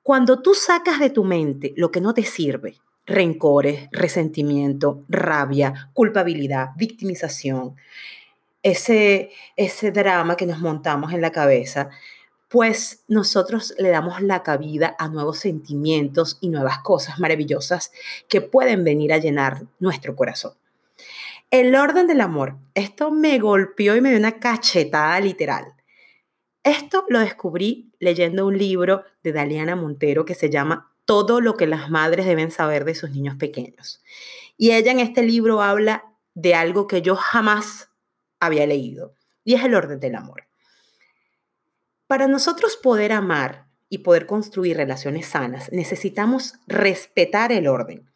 Cuando 0.02 0.42
tú 0.42 0.54
sacas 0.54 1.00
de 1.00 1.10
tu 1.10 1.24
mente 1.24 1.74
lo 1.78 1.92
que 1.92 2.02
no 2.02 2.14
te 2.14 2.24
sirve, 2.24 2.78
rencores, 3.06 3.88
resentimiento, 3.92 5.04
rabia, 5.10 5.90
culpabilidad, 5.94 6.70
victimización, 6.76 7.76
ese, 8.64 9.30
ese 9.56 9.92
drama 9.92 10.36
que 10.36 10.48
nos 10.48 10.60
montamos 10.60 11.14
en 11.14 11.22
la 11.22 11.32
cabeza, 11.32 11.90
pues 12.48 13.04
nosotros 13.08 13.74
le 13.78 13.90
damos 13.90 14.22
la 14.22 14.44
cabida 14.44 14.96
a 15.00 15.08
nuevos 15.08 15.40
sentimientos 15.40 16.38
y 16.42 16.50
nuevas 16.50 16.80
cosas 16.80 17.20
maravillosas 17.20 17.92
que 18.30 18.42
pueden 18.42 18.84
venir 18.84 19.14
a 19.14 19.18
llenar 19.18 19.64
nuestro 19.80 20.16
corazón. 20.16 20.54
El 21.52 21.76
orden 21.76 22.08
del 22.08 22.22
amor. 22.22 22.58
Esto 22.74 23.12
me 23.12 23.40
golpeó 23.40 23.96
y 23.96 24.02
me 24.02 24.10
dio 24.10 24.18
una 24.18 24.40
cachetada 24.40 25.20
literal. 25.20 25.74
Esto 26.64 27.06
lo 27.10 27.20
descubrí 27.20 27.92
leyendo 28.00 28.48
un 28.48 28.58
libro 28.58 29.04
de 29.24 29.32
Daliana 29.32 29.76
Montero 29.76 30.26
que 30.26 30.34
se 30.34 30.50
llama 30.50 30.92
Todo 31.06 31.42
lo 31.42 31.56
que 31.56 31.68
las 31.68 31.90
madres 31.92 32.26
deben 32.26 32.50
saber 32.52 32.86
de 32.86 32.96
sus 32.96 33.12
niños 33.12 33.36
pequeños. 33.36 34.04
Y 34.58 34.72
ella 34.72 34.92
en 34.92 35.00
este 35.00 35.22
libro 35.22 35.62
habla 35.62 36.06
de 36.34 36.56
algo 36.56 36.88
que 36.88 37.02
yo 37.02 37.16
jamás 37.16 37.90
había 38.40 38.66
leído, 38.66 39.14
y 39.44 39.54
es 39.54 39.64
el 39.64 39.76
orden 39.76 40.00
del 40.00 40.16
amor. 40.16 40.45
Para 42.08 42.28
nosotros 42.28 42.78
poder 42.78 43.12
amar 43.12 43.68
y 43.90 44.00
poder 44.00 44.28
construir 44.28 44.78
relaciones 44.78 45.28
sanas, 45.28 45.72
necesitamos 45.72 46.54
respetar 46.68 47.52
el 47.52 47.68
orden. 47.68 48.12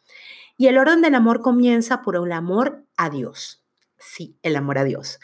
Y 0.56 0.68
el 0.68 0.78
orden 0.78 1.00
del 1.00 1.16
amor 1.16 1.40
comienza 1.40 2.02
por 2.02 2.16
el 2.16 2.30
amor 2.30 2.84
a 2.96 3.10
Dios. 3.10 3.64
Sí, 3.98 4.38
el 4.42 4.54
amor 4.54 4.78
a 4.78 4.84
Dios. 4.84 5.18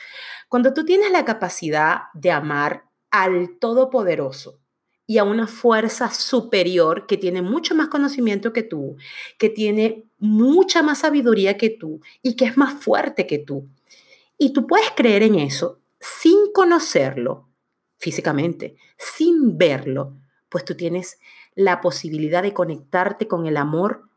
Cuando 0.49 0.75
tú 0.75 0.85
tienes 0.85 1.12
la 1.12 1.25
capacidad 1.25 2.04
de 2.14 2.32
amar 2.32 2.87
al 3.11 3.58
Todopoderoso 3.58 4.58
y 5.06 5.18
a 5.18 5.25
una 5.25 5.46
fuerza 5.46 6.11
superior 6.11 7.06
que 7.06 7.16
tiene 7.16 7.42
mucho 7.42 7.76
más 7.76 7.87
conocimiento 7.88 8.52
que 8.52 8.64
tú, 8.64 8.96
que 9.38 9.49
tiene 9.49 10.04
mucha 10.18 10.82
más 10.82 10.99
sabiduría 10.99 11.56
que 11.56 11.70
tú 11.70 12.00
y 12.23 12.35
que 12.35 12.46
es 12.46 12.56
más 12.56 12.75
fuerte 12.75 13.28
que 13.28 13.38
tú. 13.38 13.68
Y 14.38 14.52
tú 14.52 14.66
puedes 14.66 14.90
creer 14.96 15.23
en 15.23 15.37
eso 15.37 15.80
sin 16.00 16.52
conocerlo 16.52 17.46
físicamente, 18.06 18.76
sin 18.96 19.58
verlo, 19.58 20.16
pues 20.48 20.64
tú 20.64 20.76
tienes 20.76 21.18
la 21.56 21.80
posibilidad 21.80 22.40
de 22.40 22.52
conectarte 22.52 23.26
con 23.26 23.46
el 23.46 23.56
amor 23.56 24.08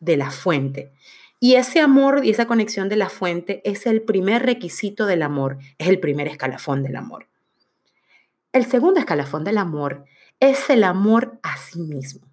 de 0.00 0.18
la 0.18 0.30
fuente. 0.30 0.92
Y 1.38 1.54
ese 1.54 1.80
amor 1.80 2.22
y 2.22 2.28
esa 2.28 2.46
conexión 2.46 2.90
de 2.90 2.96
la 2.96 3.08
fuente 3.08 3.62
es 3.64 3.86
el 3.86 4.02
primer 4.02 4.44
requisito 4.44 5.06
del 5.06 5.22
amor, 5.22 5.56
es 5.78 5.88
el 5.88 5.98
primer 5.98 6.28
escalafón 6.28 6.82
del 6.82 6.96
amor. 6.96 7.26
El 8.52 8.66
segundo 8.66 9.00
escalafón 9.00 9.44
del 9.44 9.56
amor 9.56 10.04
es 10.38 10.68
el 10.68 10.84
amor 10.84 11.40
a 11.42 11.56
sí 11.56 11.80
mismo. 11.80 12.28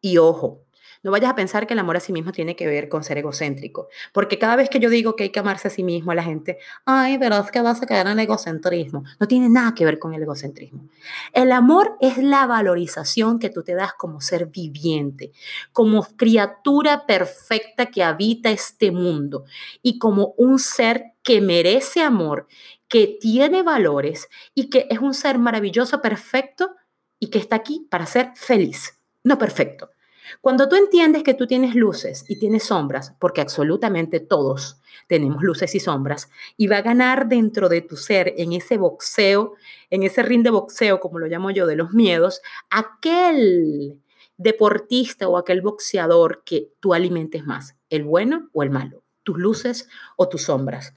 Y 0.00 0.16
ojo, 0.16 0.62
no 1.02 1.10
vayas 1.10 1.30
a 1.30 1.34
pensar 1.34 1.66
que 1.66 1.74
el 1.74 1.78
amor 1.78 1.96
a 1.96 2.00
sí 2.00 2.12
mismo 2.12 2.32
tiene 2.32 2.56
que 2.56 2.66
ver 2.66 2.88
con 2.88 3.04
ser 3.04 3.18
egocéntrico, 3.18 3.88
porque 4.12 4.38
cada 4.38 4.56
vez 4.56 4.68
que 4.68 4.80
yo 4.80 4.90
digo 4.90 5.16
que 5.16 5.24
hay 5.24 5.30
que 5.30 5.40
amarse 5.40 5.68
a 5.68 5.70
sí 5.70 5.82
mismo, 5.82 6.14
la 6.14 6.22
gente, 6.22 6.58
ay, 6.84 7.18
pero 7.18 7.38
es 7.38 7.50
que 7.50 7.60
vas 7.60 7.82
a 7.82 7.86
caer 7.86 8.06
en 8.06 8.12
el 8.12 8.20
egocentrismo. 8.20 9.04
No 9.20 9.28
tiene 9.28 9.48
nada 9.48 9.74
que 9.74 9.84
ver 9.84 9.98
con 9.98 10.14
el 10.14 10.22
egocentrismo. 10.22 10.88
El 11.32 11.52
amor 11.52 11.96
es 12.00 12.18
la 12.18 12.46
valorización 12.46 13.38
que 13.38 13.50
tú 13.50 13.62
te 13.62 13.74
das 13.74 13.92
como 13.94 14.20
ser 14.20 14.46
viviente, 14.46 15.32
como 15.72 16.04
criatura 16.16 17.06
perfecta 17.06 17.86
que 17.86 18.02
habita 18.02 18.50
este 18.50 18.90
mundo 18.90 19.44
y 19.82 19.98
como 19.98 20.34
un 20.36 20.58
ser 20.58 21.12
que 21.22 21.40
merece 21.40 22.02
amor, 22.02 22.46
que 22.88 23.18
tiene 23.20 23.62
valores 23.62 24.28
y 24.54 24.70
que 24.70 24.86
es 24.90 24.98
un 24.98 25.14
ser 25.14 25.38
maravilloso, 25.38 26.00
perfecto 26.00 26.74
y 27.18 27.28
que 27.28 27.38
está 27.38 27.56
aquí 27.56 27.86
para 27.90 28.06
ser 28.06 28.32
feliz, 28.34 28.98
no 29.22 29.38
perfecto 29.38 29.90
cuando 30.40 30.68
tú 30.68 30.76
entiendes 30.76 31.22
que 31.22 31.34
tú 31.34 31.46
tienes 31.46 31.74
luces 31.74 32.24
y 32.28 32.38
tienes 32.38 32.64
sombras, 32.64 33.14
porque 33.18 33.40
absolutamente 33.40 34.20
todos 34.20 34.80
tenemos 35.06 35.42
luces 35.42 35.74
y 35.74 35.80
sombras, 35.80 36.30
y 36.56 36.66
va 36.66 36.78
a 36.78 36.82
ganar 36.82 37.28
dentro 37.28 37.68
de 37.68 37.80
tu 37.80 37.96
ser, 37.96 38.34
en 38.36 38.52
ese 38.52 38.76
boxeo, 38.76 39.54
en 39.90 40.02
ese 40.02 40.22
ring 40.22 40.42
de 40.42 40.50
boxeo, 40.50 41.00
como 41.00 41.18
lo 41.18 41.26
llamo 41.26 41.50
yo, 41.50 41.66
de 41.66 41.76
los 41.76 41.92
miedos, 41.92 42.42
aquel 42.70 44.00
deportista 44.36 45.28
o 45.28 45.36
aquel 45.36 45.62
boxeador 45.62 46.42
que 46.44 46.72
tú 46.80 46.94
alimentes 46.94 47.44
más, 47.44 47.76
el 47.90 48.04
bueno 48.04 48.48
o 48.52 48.62
el 48.62 48.70
malo, 48.70 49.02
tus 49.24 49.38
luces 49.38 49.88
o 50.16 50.28
tus 50.28 50.42
sombras. 50.42 50.94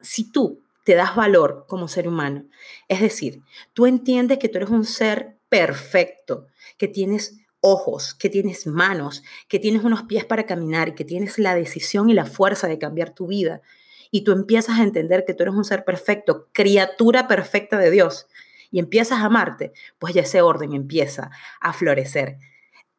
Si 0.00 0.30
tú 0.30 0.62
te 0.84 0.94
das 0.94 1.14
valor 1.14 1.64
como 1.68 1.88
ser 1.88 2.08
humano, 2.08 2.44
es 2.88 3.00
decir, 3.00 3.42
tú 3.72 3.86
entiendes 3.86 4.38
que 4.38 4.48
tú 4.48 4.58
eres 4.58 4.70
un 4.70 4.84
ser 4.84 5.38
perfecto, 5.48 6.48
que 6.76 6.88
tienes 6.88 7.38
ojos, 7.62 8.14
que 8.14 8.28
tienes 8.28 8.66
manos, 8.66 9.22
que 9.48 9.58
tienes 9.58 9.84
unos 9.84 10.02
pies 10.02 10.26
para 10.26 10.44
caminar 10.44 10.94
que 10.94 11.04
tienes 11.04 11.38
la 11.38 11.54
decisión 11.54 12.10
y 12.10 12.14
la 12.14 12.26
fuerza 12.26 12.68
de 12.68 12.78
cambiar 12.78 13.14
tu 13.14 13.28
vida. 13.28 13.62
Y 14.10 14.24
tú 14.24 14.32
empiezas 14.32 14.78
a 14.78 14.82
entender 14.82 15.24
que 15.24 15.32
tú 15.32 15.44
eres 15.44 15.54
un 15.54 15.64
ser 15.64 15.84
perfecto, 15.84 16.48
criatura 16.52 17.28
perfecta 17.28 17.78
de 17.78 17.90
Dios, 17.90 18.26
y 18.70 18.78
empiezas 18.78 19.20
a 19.20 19.26
amarte, 19.26 19.72
pues 19.98 20.12
ya 20.12 20.22
ese 20.22 20.42
orden 20.42 20.72
empieza 20.72 21.30
a 21.60 21.72
florecer. 21.72 22.38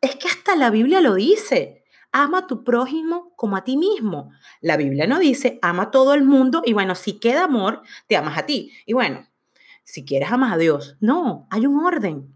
Es 0.01 0.15
que 0.15 0.27
hasta 0.27 0.55
la 0.55 0.69
Biblia 0.69 1.01
lo 1.01 1.15
dice. 1.15 1.83
Ama 2.15 2.39
a 2.39 2.47
tu 2.47 2.63
prójimo 2.63 3.33
como 3.35 3.57
a 3.57 3.63
ti 3.63 3.75
mismo. 3.75 4.31
La 4.61 4.77
Biblia 4.77 5.07
no 5.07 5.17
dice 5.17 5.57
ama 5.63 5.83
a 5.83 5.91
todo 5.91 6.13
el 6.13 6.23
mundo 6.23 6.61
y 6.63 6.73
bueno, 6.73 6.93
si 6.93 7.19
queda 7.19 7.45
amor, 7.45 7.81
te 8.07 8.15
amas 8.15 8.37
a 8.37 8.45
ti. 8.45 8.71
Y 8.85 8.93
bueno, 8.93 9.27
si 9.83 10.05
quieres 10.05 10.31
amas 10.31 10.53
a 10.53 10.57
Dios. 10.57 10.95
No, 10.99 11.47
hay 11.49 11.65
un 11.65 11.83
orden 11.83 12.32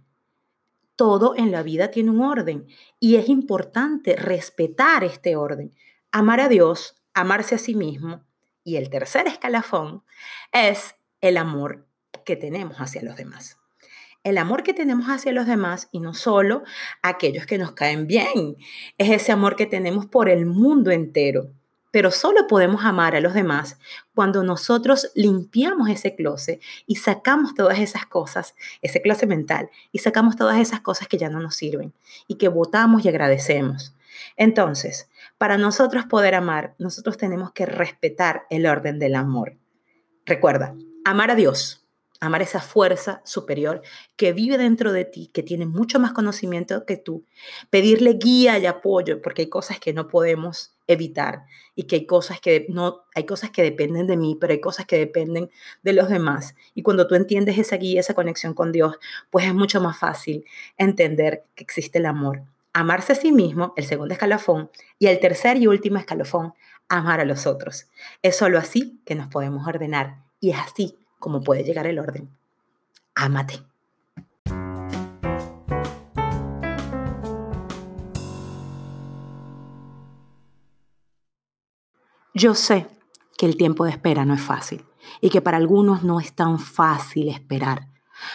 todo 0.98 1.36
en 1.38 1.52
la 1.52 1.64
vida 1.64 1.92
tiene 1.92 2.12
un 2.12 2.22
orden 2.22 2.68
y 3.00 3.16
es 3.16 3.30
importante 3.30 4.18
respetar 4.18 5.06
este 5.06 5.38
orden. 5.38 5.74
Amar 6.12 6.42
a 6.42 6.50
Dios, 6.50 7.02
amarse 7.14 7.56
a 7.56 7.60
sí 7.60 7.76
mismo. 7.76 8.26
Y 8.64 8.76
el 8.76 8.90
tercer 8.90 9.28
escalafón 9.28 10.04
es 10.52 10.96
el 11.22 11.38
amor 11.38 11.88
que 12.26 12.36
tenemos 12.36 12.78
hacia 12.78 13.02
los 13.02 13.16
demás. 13.16 13.58
El 14.24 14.38
amor 14.38 14.64
que 14.64 14.74
tenemos 14.74 15.08
hacia 15.08 15.32
los 15.32 15.46
demás 15.46 15.88
y 15.94 16.02
no 16.02 16.14
solo 16.14 16.64
aquellos 17.02 17.46
que 17.46 17.58
nos 17.58 17.72
caen 17.72 18.08
bien, 18.08 18.58
es 18.98 19.10
ese 19.10 19.32
amor 19.32 19.56
que 19.56 19.68
tenemos 19.68 20.08
por 20.08 20.28
el 20.28 20.46
mundo 20.46 20.92
entero. 20.92 21.54
Pero 21.92 22.12
solo 22.12 22.48
podemos 22.48 22.84
amar 22.84 23.16
a 23.16 23.22
los 23.22 23.34
demás 23.34 23.78
cuando 24.14 24.44
nosotros 24.44 25.12
limpiamos 25.16 25.90
ese 25.90 26.16
closet 26.16 26.62
y 26.86 26.96
sacamos 26.96 27.56
todas 27.56 27.80
esas 27.80 28.06
cosas, 28.06 28.56
ese 28.82 29.02
closet 29.02 29.30
mental, 29.30 29.70
y 29.92 30.00
sacamos 30.00 30.36
todas 30.36 30.60
esas 30.60 30.82
cosas 30.82 31.08
que 31.08 31.18
ya 31.18 31.30
no 31.30 31.40
nos 31.40 31.56
sirven 31.56 31.94
y 32.28 32.36
que 32.36 32.50
votamos 32.50 33.06
y 33.06 33.10
agradecemos. 33.10 33.94
Entonces, 34.36 35.10
para 35.38 35.58
nosotros 35.58 36.06
poder 36.06 36.36
amar, 36.36 36.76
nosotros 36.78 37.18
tenemos 37.18 37.52
que 37.52 37.66
respetar 37.66 38.44
el 38.50 38.66
orden 38.66 39.00
del 39.00 39.16
amor. 39.16 39.56
Recuerda, 40.26 40.76
amar 41.06 41.32
a 41.32 41.36
Dios, 41.36 41.86
amar 42.20 42.42
esa 42.42 42.60
fuerza 42.60 43.22
superior 43.24 43.82
que 44.16 44.34
vive 44.34 44.58
dentro 44.58 44.92
de 44.92 45.06
ti, 45.06 45.30
que 45.34 45.44
tiene 45.44 45.66
mucho 45.66 46.00
más 46.00 46.12
conocimiento 46.12 46.86
que 46.86 46.98
tú, 46.98 47.24
pedirle 47.70 48.14
guía 48.14 48.58
y 48.58 48.66
apoyo, 48.66 49.22
porque 49.22 49.44
hay 49.44 49.50
cosas 49.50 49.80
que 49.80 49.94
no 49.94 50.08
podemos 50.08 50.77
evitar 50.88 51.46
y 51.76 51.84
que 51.84 51.98
hay 51.98 52.06
cosas 52.06 52.40
que 52.40 52.66
no 52.70 53.04
hay 53.14 53.26
cosas 53.26 53.52
que 53.52 53.62
dependen 53.62 54.08
de 54.08 54.18
mí, 54.18 54.38
pero 54.40 54.54
hay 54.54 54.62
cosas 54.62 54.86
que 54.86 54.98
dependen 54.98 55.52
de 55.84 55.94
los 55.94 56.10
demás. 56.10 56.56
Y 56.74 56.82
cuando 56.82 57.08
tú 57.08 57.16
entiendes 57.16 57.58
esa 57.58 57.78
guía, 57.78 58.00
esa 58.00 58.14
conexión 58.14 58.54
con 58.54 58.72
Dios, 58.72 58.98
pues 59.30 59.46
es 59.46 59.54
mucho 59.54 59.82
más 59.82 60.00
fácil 60.00 60.46
entender 60.78 61.44
que 61.56 61.64
existe 61.64 62.00
el 62.00 62.06
amor. 62.06 62.42
Amarse 62.74 63.14
a 63.14 63.16
sí 63.16 63.32
mismo, 63.32 63.74
el 63.76 63.86
segundo 63.86 64.14
escalafón, 64.14 64.70
y 65.00 65.08
el 65.08 65.20
tercer 65.20 65.58
y 65.58 65.68
último 65.68 65.98
escalafón, 65.98 66.54
amar 66.90 67.20
a 67.20 67.26
los 67.26 67.48
otros. 67.48 67.88
Es 68.22 68.36
solo 68.36 68.58
así 68.58 69.00
que 69.06 69.16
nos 69.16 69.28
podemos 69.28 69.68
ordenar 69.68 70.24
y 70.40 70.52
es 70.52 70.60
así 70.60 70.96
como 71.20 71.42
puede 71.42 71.64
llegar 71.64 71.88
el 71.88 72.00
orden. 72.00 72.30
Ámate. 73.16 73.67
Yo 82.40 82.54
sé 82.54 82.86
que 83.36 83.48
el 83.48 83.58
tiempo 83.58 83.84
de 83.84 83.90
espera 83.90 84.24
no 84.24 84.36
es 84.36 84.42
fácil. 84.42 84.86
y 85.22 85.30
que 85.30 85.42
para 85.42 85.58
algunos 85.58 86.04
no 86.04 86.20
es 86.20 86.34
tan 86.34 86.60
fácil 86.60 87.30
esperar. 87.30 87.88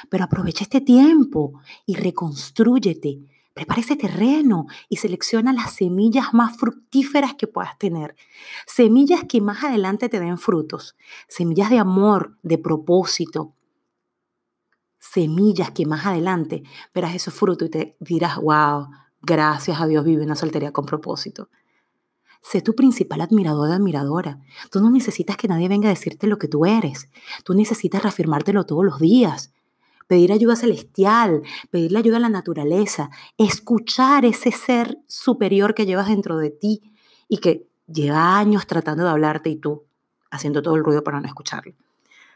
Pero 0.09 0.25
aprovecha 0.25 0.65
este 0.65 0.81
tiempo 0.81 1.61
y 1.87 1.95
reconstrúyete. 1.95 3.21
Prepara 3.55 3.81
ese 3.81 3.95
terreno 3.95 4.67
y 4.89 4.97
selecciona 4.97 5.53
las 5.53 5.75
semillas 5.75 6.33
más 6.33 6.57
fructíferas 6.57 7.35
que 7.35 7.47
puedas 7.47 7.79
tener. 7.79 8.17
Semillas 8.67 9.23
que 9.29 9.41
más 9.41 9.63
adelante 9.63 10.09
te 10.09 10.19
den 10.19 10.39
frutos. 10.39 10.97
Semillas 11.29 11.71
de 11.71 11.79
amor, 11.79 12.39
de 12.43 12.59
propósito. 12.59 13.55
Semillas 14.99 15.71
que 15.71 15.87
más 15.87 16.07
adelante 16.07 16.65
verás 16.93 17.15
esos 17.15 17.35
frutos 17.35 17.69
y 17.69 17.71
te 17.71 17.97
dirás, 18.01 18.39
wow, 18.39 18.89
gracias 19.21 19.81
a 19.81 19.87
Dios 19.87 20.05
vive 20.05 20.25
una 20.25 20.35
soltería 20.35 20.73
con 20.73 20.87
propósito. 20.87 21.51
Sé 22.43 22.61
tu 22.61 22.75
principal 22.75 23.21
admirador 23.21 23.71
o 23.71 23.73
admiradora. 23.73 24.41
Tú 24.71 24.81
no 24.81 24.91
necesitas 24.91 25.37
que 25.37 25.49
nadie 25.49 25.69
venga 25.69 25.89
a 25.89 25.95
decirte 25.95 26.27
lo 26.27 26.39
que 26.39 26.49
tú 26.49 26.67
eres. 26.67 27.09
Tú 27.45 27.55
necesitas 27.55 28.03
reafirmártelo 28.03 28.67
todos 28.67 28.85
los 28.85 28.99
días. 28.99 29.53
Pedir 30.09 30.33
ayuda 30.33 30.57
celestial, 30.57 31.43
pedirle 31.71 32.01
ayuda 32.01 32.17
a 32.17 32.21
la 32.21 32.29
naturaleza, 32.29 33.11
escuchar 33.39 34.25
ese 34.25 34.51
ser 34.51 34.99
superior 35.07 35.75
que 35.75 35.87
llevas 35.87 36.09
dentro 36.09 36.37
de 36.37 36.51
ti 36.51 36.83
y 37.29 37.39
que 37.39 37.67
lleva 37.87 38.37
años 38.37 38.67
tratando 38.67 39.05
de 39.05 39.11
hablarte 39.11 39.49
y 39.49 39.57
tú 39.57 39.85
haciendo 40.31 40.63
todo 40.63 40.75
el 40.75 40.85
ruido 40.85 41.05
para 41.05 41.21
no 41.21 41.29
escucharlo. 41.29 41.75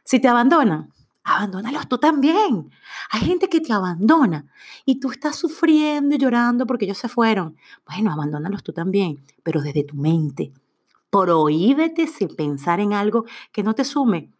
Si 0.05 0.21
te 0.21 0.29
abandonan, 0.29 0.93
abandónalos 1.27 1.89
tú 1.89 1.99
también. 1.99 2.71
Hay 3.11 3.21
gente 3.21 3.49
que 3.49 3.61
te 3.61 3.73
abandona 3.73 4.47
y 4.85 5.01
tú 5.01 5.11
estás 5.11 5.35
sufriendo 5.37 6.15
y 6.15 6.19
llorando 6.19 6.67
porque 6.67 6.85
ellos 6.85 6.99
se 6.99 7.09
fueron. 7.09 7.57
Bueno, 7.85 8.13
abandónalos 8.13 8.63
tú 8.63 8.73
también, 8.73 9.25
pero 9.43 9.61
desde 9.61 9.83
tu 9.83 9.97
mente. 9.97 10.53
Prohíbete 11.11 12.07
sin 12.07 12.29
pensar 12.37 12.79
en 12.79 12.93
algo 12.93 13.25
que 13.53 13.65
no 13.65 13.75
te 13.75 13.85
sume. 13.85 14.31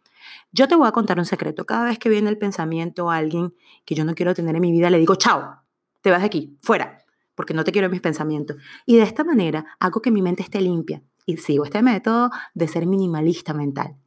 Yo 0.53 0.69
te 0.69 0.75
voy 0.75 0.87
a 0.87 0.93
contar 0.93 1.19
un 1.19 1.25
secreto. 1.25 1.65
Cada 1.65 1.85
vez 1.85 1.99
que 1.99 2.07
viene 2.07 2.29
el 2.29 2.37
pensamiento 2.37 3.11
a 3.11 3.17
alguien 3.17 3.53
que 3.83 3.93
yo 3.93 4.05
no 4.05 4.15
quiero 4.15 4.33
tener 4.33 4.55
en 4.55 4.61
mi 4.61 4.71
vida, 4.71 4.89
le 4.89 4.97
digo, 4.97 5.15
chao, 5.15 5.61
te 6.01 6.09
vas 6.09 6.21
de 6.21 6.27
aquí, 6.27 6.57
fuera, 6.61 6.99
porque 7.35 7.53
no 7.53 7.65
te 7.65 7.73
quiero 7.73 7.87
en 7.87 7.91
mis 7.91 8.01
pensamientos. 8.01 8.55
Y 8.85 8.95
de 8.95 9.03
esta 9.03 9.25
manera 9.25 9.65
hago 9.79 10.01
que 10.01 10.11
mi 10.11 10.21
mente 10.21 10.41
esté 10.41 10.61
limpia 10.61 11.01
y 11.25 11.35
sigo 11.35 11.65
este 11.65 11.81
método 11.81 12.29
de 12.53 12.67
ser 12.69 12.85
minimalista 12.85 13.53
mental 13.53 13.97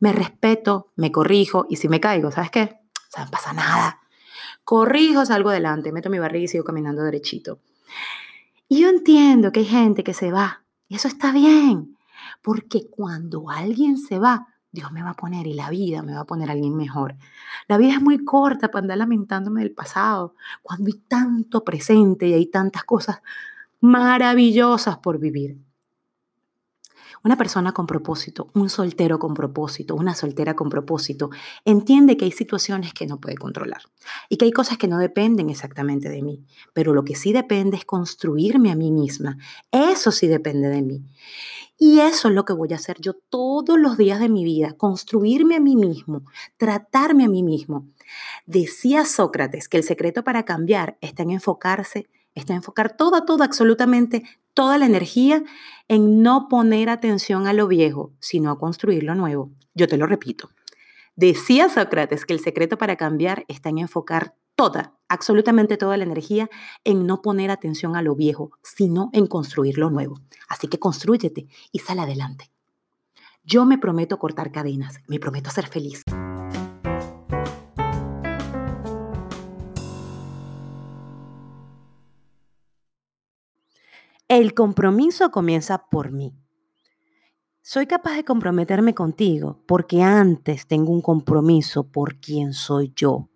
me 0.00 0.12
respeto, 0.12 0.92
me 0.96 1.12
corrijo 1.12 1.66
y 1.68 1.76
si 1.76 1.88
me 1.88 2.00
caigo, 2.00 2.30
¿sabes 2.30 2.50
qué? 2.50 2.80
O 3.16 3.24
no 3.24 3.30
pasa 3.30 3.52
nada. 3.52 4.00
Corrijo, 4.64 5.26
salgo 5.26 5.50
adelante, 5.50 5.92
meto 5.92 6.10
mi 6.10 6.18
barriga 6.18 6.44
y 6.44 6.48
sigo 6.48 6.64
caminando 6.64 7.02
derechito. 7.02 7.60
Y 8.68 8.80
yo 8.80 8.88
entiendo 8.88 9.52
que 9.52 9.60
hay 9.60 9.66
gente 9.66 10.04
que 10.04 10.14
se 10.14 10.32
va 10.32 10.64
y 10.88 10.96
eso 10.96 11.08
está 11.08 11.32
bien, 11.32 11.96
porque 12.42 12.88
cuando 12.90 13.50
alguien 13.50 13.98
se 13.98 14.18
va, 14.18 14.48
Dios 14.70 14.90
me 14.90 15.02
va 15.02 15.10
a 15.10 15.16
poner 15.16 15.46
y 15.46 15.52
la 15.52 15.68
vida 15.68 16.02
me 16.02 16.14
va 16.14 16.20
a 16.20 16.26
poner 16.26 16.48
a 16.48 16.52
alguien 16.52 16.74
mejor. 16.74 17.16
La 17.68 17.76
vida 17.76 17.92
es 17.92 18.00
muy 18.00 18.24
corta 18.24 18.70
para 18.70 18.84
andar 18.84 18.98
lamentándome 18.98 19.60
del 19.60 19.72
pasado, 19.72 20.34
cuando 20.62 20.86
hay 20.86 20.98
tanto 21.06 21.64
presente 21.64 22.28
y 22.28 22.32
hay 22.32 22.46
tantas 22.46 22.84
cosas 22.84 23.20
maravillosas 23.80 24.96
por 24.98 25.18
vivir. 25.18 25.58
Una 27.24 27.36
persona 27.36 27.72
con 27.72 27.86
propósito, 27.86 28.48
un 28.52 28.68
soltero 28.68 29.20
con 29.20 29.34
propósito, 29.34 29.94
una 29.94 30.14
soltera 30.14 30.54
con 30.54 30.68
propósito, 30.68 31.30
entiende 31.64 32.16
que 32.16 32.24
hay 32.24 32.32
situaciones 32.32 32.92
que 32.92 33.06
no 33.06 33.20
puede 33.20 33.36
controlar 33.36 33.82
y 34.28 34.36
que 34.36 34.46
hay 34.46 34.50
cosas 34.50 34.76
que 34.76 34.88
no 34.88 34.98
dependen 34.98 35.48
exactamente 35.48 36.08
de 36.08 36.20
mí, 36.20 36.44
pero 36.72 36.92
lo 36.94 37.04
que 37.04 37.14
sí 37.14 37.32
depende 37.32 37.76
es 37.76 37.84
construirme 37.84 38.72
a 38.72 38.74
mí 38.74 38.90
misma. 38.90 39.38
Eso 39.70 40.10
sí 40.10 40.26
depende 40.26 40.68
de 40.68 40.82
mí. 40.82 41.04
Y 41.78 42.00
eso 42.00 42.28
es 42.28 42.34
lo 42.34 42.44
que 42.44 42.52
voy 42.52 42.72
a 42.72 42.76
hacer 42.76 43.00
yo 43.00 43.14
todos 43.14 43.78
los 43.78 43.96
días 43.96 44.20
de 44.20 44.28
mi 44.28 44.44
vida, 44.44 44.72
construirme 44.72 45.56
a 45.56 45.60
mí 45.60 45.76
mismo, 45.76 46.24
tratarme 46.56 47.24
a 47.24 47.28
mí 47.28 47.42
mismo. 47.42 47.88
Decía 48.46 49.04
Sócrates 49.04 49.68
que 49.68 49.76
el 49.78 49.84
secreto 49.84 50.24
para 50.24 50.44
cambiar 50.44 50.96
está 51.00 51.22
en 51.22 51.30
enfocarse, 51.30 52.08
está 52.34 52.52
en 52.52 52.58
enfocar 52.58 52.96
toda, 52.96 53.24
toda, 53.24 53.44
absolutamente 53.44 54.22
toda 54.54 54.78
la 54.78 54.86
energía 54.86 55.42
en 55.88 56.22
no 56.22 56.48
poner 56.48 56.88
atención 56.88 57.46
a 57.46 57.52
lo 57.52 57.68
viejo, 57.68 58.12
sino 58.20 58.50
a 58.50 58.58
construir 58.58 59.02
lo 59.02 59.14
nuevo. 59.14 59.50
Yo 59.74 59.88
te 59.88 59.96
lo 59.96 60.06
repito. 60.06 60.50
Decía 61.16 61.68
Sócrates 61.68 62.24
que 62.24 62.32
el 62.32 62.40
secreto 62.40 62.78
para 62.78 62.96
cambiar 62.96 63.44
está 63.48 63.68
en 63.68 63.78
enfocar 63.78 64.34
toda, 64.54 64.94
absolutamente 65.08 65.76
toda 65.76 65.96
la 65.96 66.04
energía 66.04 66.48
en 66.84 67.06
no 67.06 67.20
poner 67.20 67.50
atención 67.50 67.96
a 67.96 68.02
lo 68.02 68.14
viejo, 68.14 68.52
sino 68.62 69.10
en 69.12 69.26
construir 69.26 69.78
lo 69.78 69.90
nuevo. 69.90 70.20
Así 70.48 70.68
que 70.68 70.78
construyete 70.78 71.48
y 71.70 71.78
sal 71.80 71.98
adelante. 71.98 72.50
Yo 73.44 73.66
me 73.66 73.78
prometo 73.78 74.18
cortar 74.18 74.52
cadenas, 74.52 75.00
me 75.08 75.18
prometo 75.18 75.50
ser 75.50 75.66
feliz. 75.66 76.02
El 84.34 84.54
compromiso 84.54 85.30
comienza 85.30 85.90
por 85.90 86.10
mí. 86.10 86.34
Soy 87.60 87.86
capaz 87.86 88.14
de 88.16 88.24
comprometerme 88.24 88.94
contigo 88.94 89.62
porque 89.66 90.02
antes 90.02 90.66
tengo 90.66 90.90
un 90.90 91.02
compromiso 91.02 91.92
por 91.92 92.18
quien 92.18 92.54
soy 92.54 92.94
yo, 92.96 93.28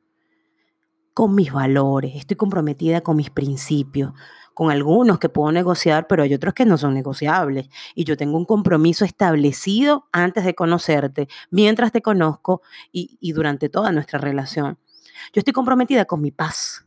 con 1.12 1.34
mis 1.34 1.52
valores, 1.52 2.16
estoy 2.16 2.38
comprometida 2.38 3.02
con 3.02 3.16
mis 3.16 3.28
principios, 3.28 4.14
con 4.54 4.70
algunos 4.70 5.18
que 5.18 5.28
puedo 5.28 5.52
negociar, 5.52 6.06
pero 6.06 6.22
hay 6.22 6.32
otros 6.32 6.54
que 6.54 6.64
no 6.64 6.78
son 6.78 6.94
negociables. 6.94 7.68
Y 7.94 8.04
yo 8.04 8.16
tengo 8.16 8.38
un 8.38 8.46
compromiso 8.46 9.04
establecido 9.04 10.08
antes 10.12 10.46
de 10.46 10.54
conocerte, 10.54 11.28
mientras 11.50 11.92
te 11.92 12.00
conozco 12.00 12.62
y, 12.90 13.18
y 13.20 13.32
durante 13.32 13.68
toda 13.68 13.92
nuestra 13.92 14.18
relación. 14.18 14.78
Yo 15.34 15.40
estoy 15.40 15.52
comprometida 15.52 16.06
con 16.06 16.22
mi 16.22 16.30
paz, 16.30 16.85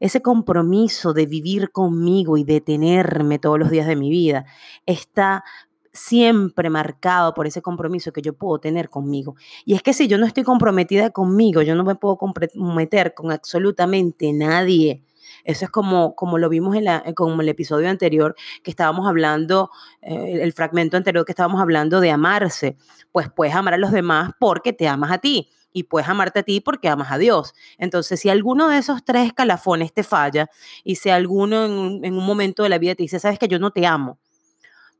ese 0.00 0.22
compromiso 0.22 1.12
de 1.12 1.26
vivir 1.26 1.70
conmigo 1.70 2.36
y 2.36 2.44
de 2.44 2.60
tenerme 2.60 3.38
todos 3.38 3.58
los 3.58 3.70
días 3.70 3.86
de 3.86 3.96
mi 3.96 4.10
vida 4.10 4.46
está 4.86 5.44
siempre 5.92 6.70
marcado 6.70 7.34
por 7.34 7.46
ese 7.46 7.62
compromiso 7.62 8.12
que 8.12 8.22
yo 8.22 8.32
puedo 8.32 8.58
tener 8.58 8.90
conmigo. 8.90 9.36
Y 9.64 9.74
es 9.74 9.82
que 9.82 9.92
si 9.92 10.08
yo 10.08 10.18
no 10.18 10.26
estoy 10.26 10.44
comprometida 10.44 11.10
conmigo, 11.10 11.62
yo 11.62 11.74
no 11.74 11.84
me 11.84 11.96
puedo 11.96 12.16
comprometer 12.16 13.14
con 13.14 13.32
absolutamente 13.32 14.32
nadie. 14.32 15.04
Eso 15.44 15.64
es 15.64 15.70
como, 15.70 16.14
como 16.14 16.38
lo 16.38 16.48
vimos 16.48 16.76
en, 16.76 16.84
la, 16.84 17.04
como 17.14 17.40
el 17.42 17.48
episodio 17.48 17.88
anterior 17.88 18.34
que 18.62 18.70
estábamos 18.70 19.08
hablando, 19.08 19.70
eh, 20.02 20.40
el 20.42 20.52
fragmento 20.52 20.96
anterior 20.96 21.24
que 21.24 21.32
estábamos 21.32 21.60
hablando 21.60 22.00
de 22.00 22.10
amarse. 22.10 22.76
Pues 23.10 23.28
puedes 23.30 23.54
amar 23.54 23.74
a 23.74 23.78
los 23.78 23.90
demás 23.90 24.32
porque 24.38 24.72
te 24.72 24.86
amas 24.86 25.10
a 25.10 25.18
ti 25.18 25.48
y 25.72 25.84
puedes 25.84 26.08
amarte 26.08 26.40
a 26.40 26.42
ti 26.42 26.60
porque 26.60 26.88
amas 26.88 27.10
a 27.10 27.18
Dios. 27.18 27.54
Entonces, 27.78 28.20
si 28.20 28.28
alguno 28.28 28.68
de 28.68 28.78
esos 28.78 29.04
tres 29.04 29.26
escalafones 29.26 29.92
te 29.92 30.02
falla 30.02 30.48
y 30.84 30.96
si 30.96 31.10
alguno 31.10 31.64
en 31.64 32.14
un, 32.14 32.24
momento 32.24 32.62
de 32.62 32.68
la 32.68 32.78
vida 32.78 32.94
te 32.94 33.02
dice, 33.02 33.18
sabes 33.18 33.38
que 33.38 33.48
yo 33.48 33.58
no 33.58 33.70
te 33.70 33.86
amo, 33.86 34.18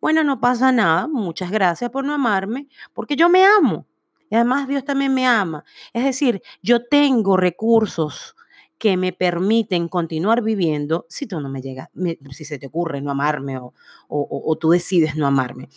bueno, 0.00 0.24
no 0.24 0.40
pasa 0.40 0.72
nada, 0.72 1.08
muchas 1.08 1.50
gracias 1.50 1.90
por 1.90 2.04
no 2.04 2.14
amarme, 2.14 2.68
porque 2.94 3.16
yo 3.16 3.28
me 3.28 3.44
amo. 3.44 3.86
Y 4.30 4.36
además 4.36 4.68
Dios 4.68 4.84
también 4.84 5.12
me 5.12 5.26
ama. 5.26 5.64
Es 5.92 6.04
decir, 6.04 6.40
yo 6.62 6.86
tengo 6.86 7.36
recursos 7.36 8.36
que 8.78 8.96
me 8.96 9.12
permiten 9.12 9.88
continuar 9.88 10.40
viviendo 10.40 11.04
si 11.10 11.26
tú 11.26 11.38
no 11.40 11.50
me 11.50 11.60
llegas, 11.60 11.90
si 12.30 12.46
se 12.46 12.58
te 12.58 12.68
ocurre 12.68 13.02
no 13.02 13.10
amarme 13.10 13.58
o, 13.58 13.74
o 14.08 14.56
tú 14.56 14.70
decides 14.70 15.16
no 15.16 15.26
amarme. 15.26 15.68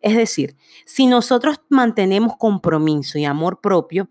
Es 0.00 0.16
decir, 0.16 0.56
si 0.84 1.06
nosotros 1.06 1.60
mantenemos 1.68 2.36
compromiso 2.36 3.18
y 3.18 3.24
amor 3.24 3.60
propio, 3.60 4.08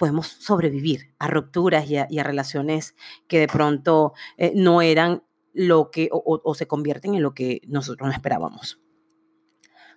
podemos 0.00 0.28
sobrevivir 0.28 1.12
a 1.18 1.28
rupturas 1.28 1.84
y 1.90 1.98
a, 1.98 2.24
relaciones 2.24 2.94
que 3.28 3.38
de 3.38 3.48
pronto 3.48 4.14
eh, 4.38 4.50
no 4.56 4.80
eran 4.80 5.22
lo 5.52 5.90
que 5.90 6.08
o, 6.10 6.54
se 6.54 6.66
convierten 6.66 7.14
en 7.14 7.22
lo 7.22 7.34
que 7.34 7.60
nosotros 7.66 8.08
no 8.08 8.14
esperábamos. 8.14 8.80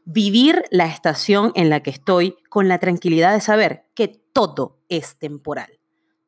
Vivir 0.04 0.66
la 0.72 0.88
estación 0.88 1.54
en 1.56 1.70
la 1.70 1.82
que 1.82 1.92
estoy 1.92 2.36
con 2.50 2.68
la 2.68 2.80
tranquilidad 2.80 3.32
de 3.32 3.40
saber 3.40 3.86
que 3.96 4.10
todo 4.10 4.82
es 4.90 5.16
temporal. 5.16 5.80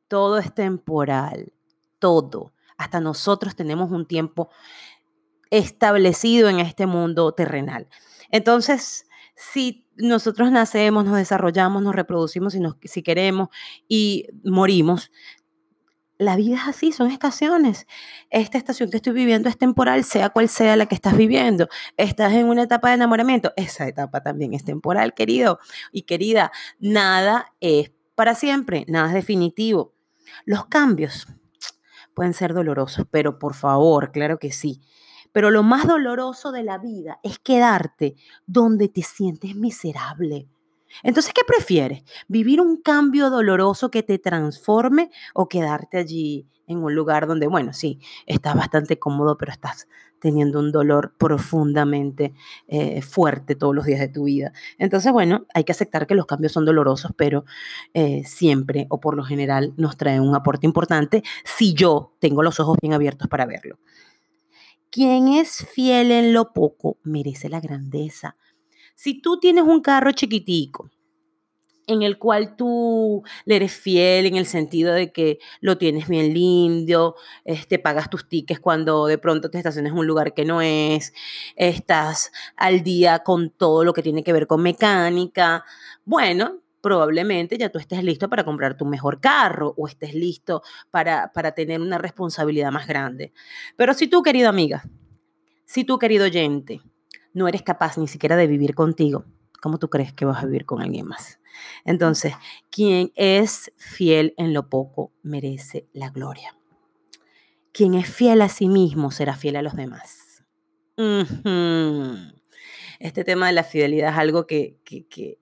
Todo 0.08 0.38
es 0.38 0.56
temporal. 0.56 1.52
Todo. 2.00 2.54
Hasta 2.78 3.02
nosotros 3.02 3.58
tenemos 3.58 3.92
un 3.92 4.08
tiempo 4.08 4.52
establecido 5.50 6.48
en 6.48 6.62
este 6.62 6.86
mundo 6.86 7.34
terrenal. 7.34 7.90
Entonces, 8.32 9.06
si 9.36 9.88
nosotros 9.98 10.52
nacemos, 10.52 11.06
nos 11.06 11.18
desarrollamos, 11.18 11.82
nos 11.84 11.96
reproducimos 11.96 12.54
si, 12.54 12.60
si 12.84 13.04
queremos 13.04 13.50
y 13.88 14.28
morimos, 14.44 15.12
la 16.18 16.36
vida 16.38 16.56
es 16.56 16.68
así, 16.68 16.92
son 16.92 17.12
estaciones. 17.12 17.88
Esta 18.30 18.58
estación 18.58 18.90
que 18.90 18.98
estoy 18.98 19.14
viviendo 19.14 19.50
es 19.50 19.58
temporal, 19.58 20.04
sea 20.06 20.30
cual 20.30 20.48
sea 20.48 20.76
la 20.78 20.86
que 20.86 20.96
estás 20.96 21.18
viviendo. 21.18 21.68
Estás 21.98 22.34
en 22.34 22.48
una 22.48 22.64
etapa 22.64 22.90
de 22.90 22.96
enamoramiento, 22.96 23.52
esa 23.58 23.88
etapa 23.88 24.22
también 24.22 24.54
es 24.54 24.64
temporal, 24.64 25.14
querido 25.14 25.60
y 25.92 26.04
querida. 26.04 26.52
Nada 26.80 27.54
es 27.60 27.92
para 28.16 28.34
siempre, 28.34 28.86
nada 28.88 29.10
es 29.10 29.14
definitivo. 29.14 29.94
Los 30.46 30.68
cambios 30.68 31.28
pueden 32.14 32.34
ser 32.34 32.54
dolorosos, 32.54 33.06
pero 33.12 33.38
por 33.38 33.54
favor, 33.54 34.12
claro 34.12 34.40
que 34.40 34.52
sí. 34.52 34.82
Pero 35.36 35.52
lo 35.52 35.64
más 35.64 35.86
doloroso 35.86 36.54
de 36.54 36.64
la 36.64 36.78
vida 36.78 37.20
es 37.22 37.40
quedarte 37.40 38.16
donde 38.48 38.88
te 38.88 39.02
sientes 39.02 39.54
miserable. 39.54 40.48
Entonces, 41.04 41.34
¿qué 41.34 41.42
prefieres? 41.46 42.06
¿Vivir 42.30 42.62
un 42.62 42.82
cambio 42.82 43.30
doloroso 43.30 43.92
que 43.92 44.02
te 44.02 44.18
transforme 44.18 45.12
o 45.34 45.50
quedarte 45.50 45.98
allí 45.98 46.48
en 46.68 46.78
un 46.78 46.96
lugar 46.96 47.28
donde, 47.28 47.48
bueno, 47.48 47.74
sí, 47.74 48.00
estás 48.28 48.56
bastante 48.56 48.98
cómodo, 48.98 49.38
pero 49.38 49.52
estás 49.52 49.90
teniendo 50.22 50.58
un 50.58 50.72
dolor 50.72 51.14
profundamente 51.18 52.34
eh, 52.70 53.02
fuerte 53.02 53.56
todos 53.56 53.76
los 53.76 53.84
días 53.84 54.00
de 54.00 54.08
tu 54.08 54.24
vida? 54.24 54.54
Entonces, 54.78 55.12
bueno, 55.12 55.46
hay 55.54 55.66
que 55.66 55.74
aceptar 55.74 56.08
que 56.08 56.16
los 56.16 56.28
cambios 56.28 56.54
son 56.54 56.64
dolorosos, 56.64 57.12
pero 57.18 57.44
eh, 57.94 58.24
siempre 58.24 58.88
o 58.90 59.02
por 59.02 59.18
lo 59.18 59.26
general 59.26 59.74
nos 59.76 59.98
traen 59.98 60.22
un 60.22 60.34
aporte 60.34 60.66
importante 60.66 61.24
si 61.44 61.74
yo 61.74 62.14
tengo 62.20 62.42
los 62.42 62.62
ojos 62.62 62.78
bien 62.82 62.94
abiertos 62.94 63.28
para 63.28 63.46
verlo. 63.46 63.78
Quien 64.90 65.28
es 65.28 65.66
fiel 65.74 66.12
en 66.12 66.34
lo 66.34 66.54
poco 66.54 66.98
merece 67.04 67.50
la 67.50 67.60
grandeza. 67.60 68.38
Si 68.96 69.22
tú 69.22 69.40
tienes 69.40 69.66
un 69.66 69.82
carro 69.82 70.12
chiquitico 70.14 70.90
en 71.88 72.02
el 72.02 72.18
cual 72.18 72.56
tú 72.56 73.24
le 73.46 73.58
eres 73.58 73.74
fiel 73.74 74.26
en 74.26 74.36
el 74.36 74.46
sentido 74.46 74.94
de 74.94 75.12
que 75.12 75.40
lo 75.62 75.78
tienes 75.78 76.08
bien 76.08 76.34
lindo, 76.34 77.16
este, 77.44 77.80
pagas 77.80 78.10
tus 78.10 78.28
tickets 78.28 78.60
cuando 78.60 79.06
de 79.08 79.18
pronto 79.18 79.50
te 79.50 79.58
estaciones 79.58 79.92
en 79.92 80.00
un 80.00 80.08
lugar 80.08 80.34
que 80.34 80.46
no 80.46 80.62
es, 80.62 81.14
estás 81.56 82.32
al 82.56 82.84
día 82.84 83.20
con 83.20 83.52
todo 83.52 83.84
lo 83.84 83.94
que 83.94 84.02
tiene 84.02 84.24
que 84.24 84.34
ver 84.34 84.48
con 84.48 84.62
mecánica, 84.64 85.64
bueno, 86.06 86.62
probablemente 86.86 87.58
ya 87.58 87.72
tú 87.72 87.80
estés 87.80 88.04
listo 88.04 88.30
para 88.30 88.44
comprar 88.44 88.78
tu 88.78 88.86
mejor 88.86 89.20
carro 89.20 89.74
o 89.76 89.88
estés 89.88 90.14
listo 90.14 90.62
para, 90.92 91.32
para 91.34 91.54
tener 91.54 91.82
una 91.82 91.98
responsabilidad 91.98 92.72
más 92.72 92.86
grande. 92.86 93.34
Pero 93.76 93.96
si 93.96 94.06
tú, 94.06 94.22
querida 94.22 94.50
amiga, 94.50 94.84
si 95.66 95.84
tú, 95.84 95.98
querido 95.98 96.26
oyente, 96.26 96.82
no 97.34 97.48
eres 97.48 97.64
capaz 97.64 97.98
ni 97.98 98.08
siquiera 98.08 98.36
de 98.36 98.46
vivir 98.46 98.76
contigo, 98.76 99.26
¿cómo 99.64 99.80
tú 99.80 99.90
crees 99.90 100.14
que 100.14 100.26
vas 100.26 100.44
a 100.44 100.46
vivir 100.46 100.68
con 100.68 100.80
alguien 100.80 101.08
más? 101.08 101.40
Entonces, 101.86 102.36
quien 102.70 103.12
es 103.16 103.74
fiel 103.78 104.36
en 104.38 104.54
lo 104.54 104.70
poco 104.70 105.12
merece 105.24 105.88
la 105.92 106.12
gloria. 106.12 106.56
Quien 107.72 107.96
es 107.96 108.08
fiel 108.08 108.44
a 108.44 108.48
sí 108.50 108.70
mismo 108.70 109.10
será 109.10 109.36
fiel 109.36 109.56
a 109.56 109.64
los 109.64 109.76
demás. 109.76 110.44
Este 113.00 113.24
tema 113.24 113.48
de 113.48 113.54
la 113.54 113.64
fidelidad 113.64 114.12
es 114.12 114.20
algo 114.20 114.46
que, 114.46 114.78
que, 114.86 115.08
que, 115.08 115.40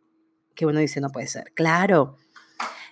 que 0.54 0.66
uno 0.66 0.80
dice 0.80 1.02
no 1.02 1.10
puede 1.10 1.28
ser. 1.28 1.52
Claro, 1.54 2.18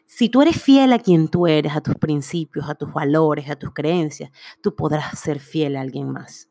si 0.06 0.30
tú 0.30 0.41
eres 0.41 0.62
fiel 0.62 0.93
a 0.93 1.00
quien 1.00 1.30
tú 1.30 1.47
eres, 1.47 1.76
a 1.76 1.82
tus 1.82 1.95
principios, 1.95 2.69
a 2.69 2.76
tus 2.76 2.91
valores, 2.91 3.50
a 3.50 3.56
tus 3.56 3.74
creencias, 3.74 4.30
tú 4.62 4.76
podrás 4.76 5.17
ser 5.17 5.39
fiel 5.39 5.78
a 5.78 5.82
alguien 5.82 6.10
más. 6.10 6.50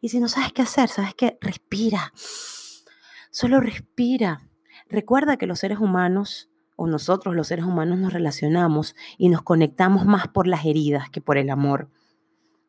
Y 0.00 0.08
si 0.08 0.20
no 0.20 0.28
sabes 0.28 0.52
qué 0.52 0.62
hacer, 0.62 0.88
sabes 0.88 1.14
qué, 1.14 1.38
respira. 1.40 2.12
Solo 3.30 3.60
respira. 3.60 4.48
Recuerda 4.88 5.36
que 5.36 5.46
los 5.46 5.60
seres 5.60 5.78
humanos, 5.78 6.50
o 6.76 6.86
nosotros 6.86 7.34
los 7.34 7.46
seres 7.46 7.64
humanos 7.64 7.98
nos 7.98 8.12
relacionamos 8.12 8.96
y 9.16 9.28
nos 9.28 9.42
conectamos 9.42 10.04
más 10.04 10.28
por 10.28 10.46
las 10.46 10.64
heridas 10.64 11.08
que 11.08 11.20
por 11.20 11.38
el 11.38 11.50
amor. 11.50 11.88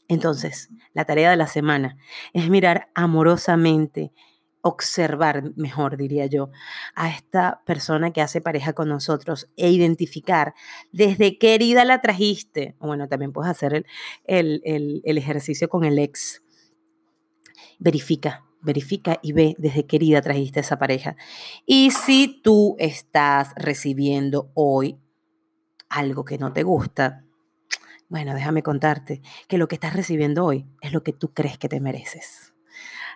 Entonces, 0.07 0.69
la 0.93 1.05
tarea 1.05 1.31
de 1.31 1.37
la 1.37 1.47
semana 1.47 1.97
es 2.33 2.49
mirar 2.49 2.91
amorosamente, 2.93 4.13
observar, 4.63 5.51
mejor 5.55 5.97
diría 5.97 6.25
yo, 6.25 6.49
a 6.95 7.09
esta 7.09 7.61
persona 7.65 8.11
que 8.11 8.21
hace 8.21 8.41
pareja 8.41 8.73
con 8.73 8.89
nosotros 8.89 9.49
e 9.55 9.69
identificar 9.69 10.55
desde 10.91 11.37
qué 11.37 11.53
herida 11.53 11.85
la 11.85 12.01
trajiste. 12.01 12.75
Bueno, 12.79 13.07
también 13.07 13.33
puedes 13.33 13.51
hacer 13.51 13.85
el, 14.23 14.61
el 14.63 15.17
ejercicio 15.17 15.69
con 15.69 15.83
el 15.83 15.99
ex 15.99 16.43
verifica, 17.83 18.45
verifica 18.61 19.19
y 19.21 19.33
ve 19.33 19.55
desde 19.57 19.85
qué 19.85 19.97
herida 19.97 20.21
trajiste 20.21 20.61
esa 20.61 20.79
pareja. 20.79 21.17
Y 21.65 21.91
si 21.91 22.41
tú 22.41 22.75
estás 22.79 23.53
recibiendo 23.55 24.51
hoy 24.53 24.97
algo 25.89 26.23
que 26.23 26.37
no 26.37 26.53
te 26.53 26.63
gusta, 26.63 27.25
bueno, 28.07 28.33
déjame 28.33 28.63
contarte 28.63 29.21
que 29.47 29.57
lo 29.57 29.67
que 29.67 29.75
estás 29.75 29.93
recibiendo 29.93 30.45
hoy 30.45 30.65
es 30.81 30.93
lo 30.93 31.03
que 31.03 31.13
tú 31.13 31.33
crees 31.33 31.57
que 31.57 31.67
te 31.67 31.81
mereces. 31.81 32.52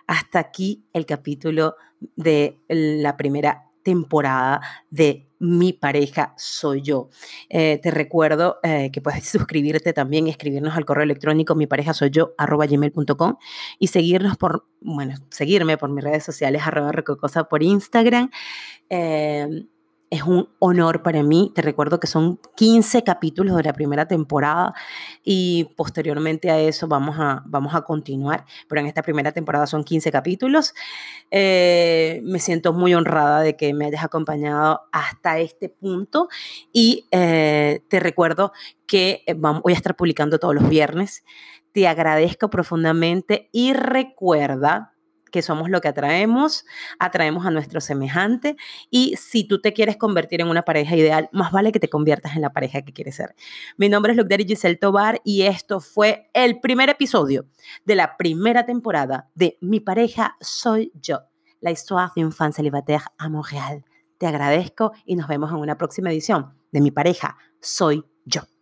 Hasta 0.08 0.38
aquí 0.38 0.84
el 0.94 1.06
capítulo 1.06 1.76
de 2.16 2.58
la 2.68 3.16
primera 3.16 3.66
temporada 3.82 4.60
de 4.90 5.28
Mi 5.38 5.72
pareja 5.72 6.34
soy 6.36 6.82
yo. 6.82 7.10
Eh, 7.48 7.78
te 7.80 7.90
recuerdo 7.92 8.58
eh, 8.62 8.90
que 8.90 9.00
puedes 9.00 9.28
suscribirte 9.28 9.92
también 9.92 10.26
escribirnos 10.26 10.76
al 10.76 10.84
correo 10.84 11.04
electrónico 11.04 11.54
mi 11.54 11.66
pareja 11.66 11.94
soy 11.94 12.10
yo 12.10 12.34
arroba 12.38 12.66
gmail.com 12.66 13.36
y 13.78 13.86
seguirnos 13.86 14.36
por, 14.36 14.66
bueno, 14.80 15.14
seguirme 15.30 15.76
por 15.76 15.90
mis 15.90 16.02
redes 16.02 16.24
sociales 16.24 16.62
arroba 16.64 16.90
recocosa 16.90 17.44
por 17.44 17.62
Instagram. 17.62 18.30
Eh, 18.90 19.66
es 20.10 20.22
un 20.22 20.48
honor 20.58 21.02
para 21.02 21.22
mí. 21.22 21.52
Te 21.54 21.62
recuerdo 21.62 22.00
que 22.00 22.06
son 22.06 22.40
15 22.56 23.04
capítulos 23.04 23.56
de 23.56 23.62
la 23.62 23.72
primera 23.72 24.06
temporada 24.06 24.74
y 25.22 25.74
posteriormente 25.76 26.50
a 26.50 26.58
eso 26.58 26.88
vamos 26.88 27.16
a, 27.18 27.42
vamos 27.46 27.74
a 27.74 27.82
continuar, 27.82 28.44
pero 28.68 28.80
en 28.80 28.86
esta 28.86 29.02
primera 29.02 29.32
temporada 29.32 29.66
son 29.66 29.84
15 29.84 30.10
capítulos. 30.10 30.74
Eh, 31.30 32.20
me 32.24 32.38
siento 32.38 32.72
muy 32.72 32.94
honrada 32.94 33.40
de 33.40 33.56
que 33.56 33.74
me 33.74 33.86
hayas 33.86 34.04
acompañado 34.04 34.82
hasta 34.92 35.38
este 35.38 35.68
punto 35.68 36.28
y 36.72 37.06
eh, 37.10 37.82
te 37.88 38.00
recuerdo 38.00 38.52
que 38.86 39.22
eh, 39.26 39.34
voy 39.34 39.72
a 39.72 39.76
estar 39.76 39.96
publicando 39.96 40.38
todos 40.38 40.54
los 40.54 40.68
viernes. 40.68 41.24
Te 41.72 41.86
agradezco 41.86 42.48
profundamente 42.48 43.50
y 43.52 43.74
recuerda 43.74 44.94
que 45.30 45.42
somos 45.42 45.70
lo 45.70 45.80
que 45.80 45.88
atraemos, 45.88 46.64
atraemos 46.98 47.46
a 47.46 47.50
nuestro 47.50 47.80
semejante 47.80 48.56
y 48.90 49.16
si 49.16 49.44
tú 49.44 49.60
te 49.60 49.72
quieres 49.72 49.96
convertir 49.96 50.40
en 50.40 50.48
una 50.48 50.62
pareja 50.62 50.96
ideal, 50.96 51.28
más 51.32 51.52
vale 51.52 51.72
que 51.72 51.80
te 51.80 51.88
conviertas 51.88 52.36
en 52.36 52.42
la 52.42 52.52
pareja 52.52 52.82
que 52.82 52.92
quieres 52.92 53.16
ser. 53.16 53.34
Mi 53.76 53.88
nombre 53.88 54.12
es 54.12 54.18
Lugderi 54.18 54.44
Giselle 54.44 54.76
Tobar 54.76 55.20
y 55.24 55.42
esto 55.42 55.80
fue 55.80 56.30
el 56.34 56.60
primer 56.60 56.88
episodio 56.88 57.46
de 57.84 57.94
la 57.94 58.16
primera 58.16 58.64
temporada 58.66 59.30
de 59.34 59.58
Mi 59.60 59.80
pareja 59.80 60.36
soy 60.40 60.92
yo, 61.00 61.20
la 61.60 61.70
histoire 61.70 62.10
d'une 62.14 62.32
femme 62.32 62.52
célibataire 62.52 63.04
a 63.18 63.28
Montréal. 63.28 63.84
Te 64.18 64.26
agradezco 64.26 64.92
y 65.04 65.16
nos 65.16 65.28
vemos 65.28 65.50
en 65.50 65.58
una 65.58 65.78
próxima 65.78 66.10
edición 66.10 66.54
de 66.72 66.80
Mi 66.80 66.90
pareja 66.90 67.36
soy 67.60 68.04
yo. 68.24 68.57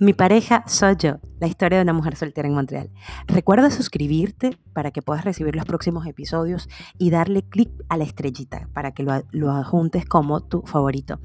Mi 0.00 0.12
pareja 0.12 0.62
soy 0.68 0.94
yo, 0.96 1.18
la 1.40 1.48
historia 1.48 1.78
de 1.78 1.82
una 1.82 1.92
mujer 1.92 2.14
soltera 2.14 2.46
en 2.46 2.54
Montreal. 2.54 2.88
Recuerda 3.26 3.68
suscribirte 3.70 4.56
para 4.72 4.92
que 4.92 5.02
puedas 5.02 5.24
recibir 5.24 5.56
los 5.56 5.64
próximos 5.64 6.06
episodios 6.06 6.68
y 6.98 7.10
darle 7.10 7.42
clic 7.42 7.70
a 7.88 7.96
la 7.96 8.04
estrellita 8.04 8.68
para 8.72 8.92
que 8.92 9.02
lo, 9.02 9.24
lo 9.32 9.50
adjuntes 9.50 10.04
como 10.04 10.40
tu 10.40 10.62
favorito. 10.62 11.20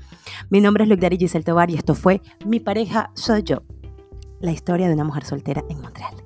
Mi 0.50 0.60
nombre 0.60 0.86
es 0.86 0.90
Luc 0.90 1.00
Dari 1.00 1.18
Giselle 1.18 1.44
Tobar 1.44 1.70
y 1.70 1.76
esto 1.76 1.94
fue 1.94 2.22
Mi 2.48 2.60
pareja 2.60 3.12
soy 3.14 3.44
yo, 3.44 3.62
la 4.40 4.52
historia 4.52 4.88
de 4.88 4.94
una 4.96 5.04
mujer 5.04 5.24
soltera 5.24 5.64
en 5.70 5.80
Montreal. 5.80 6.23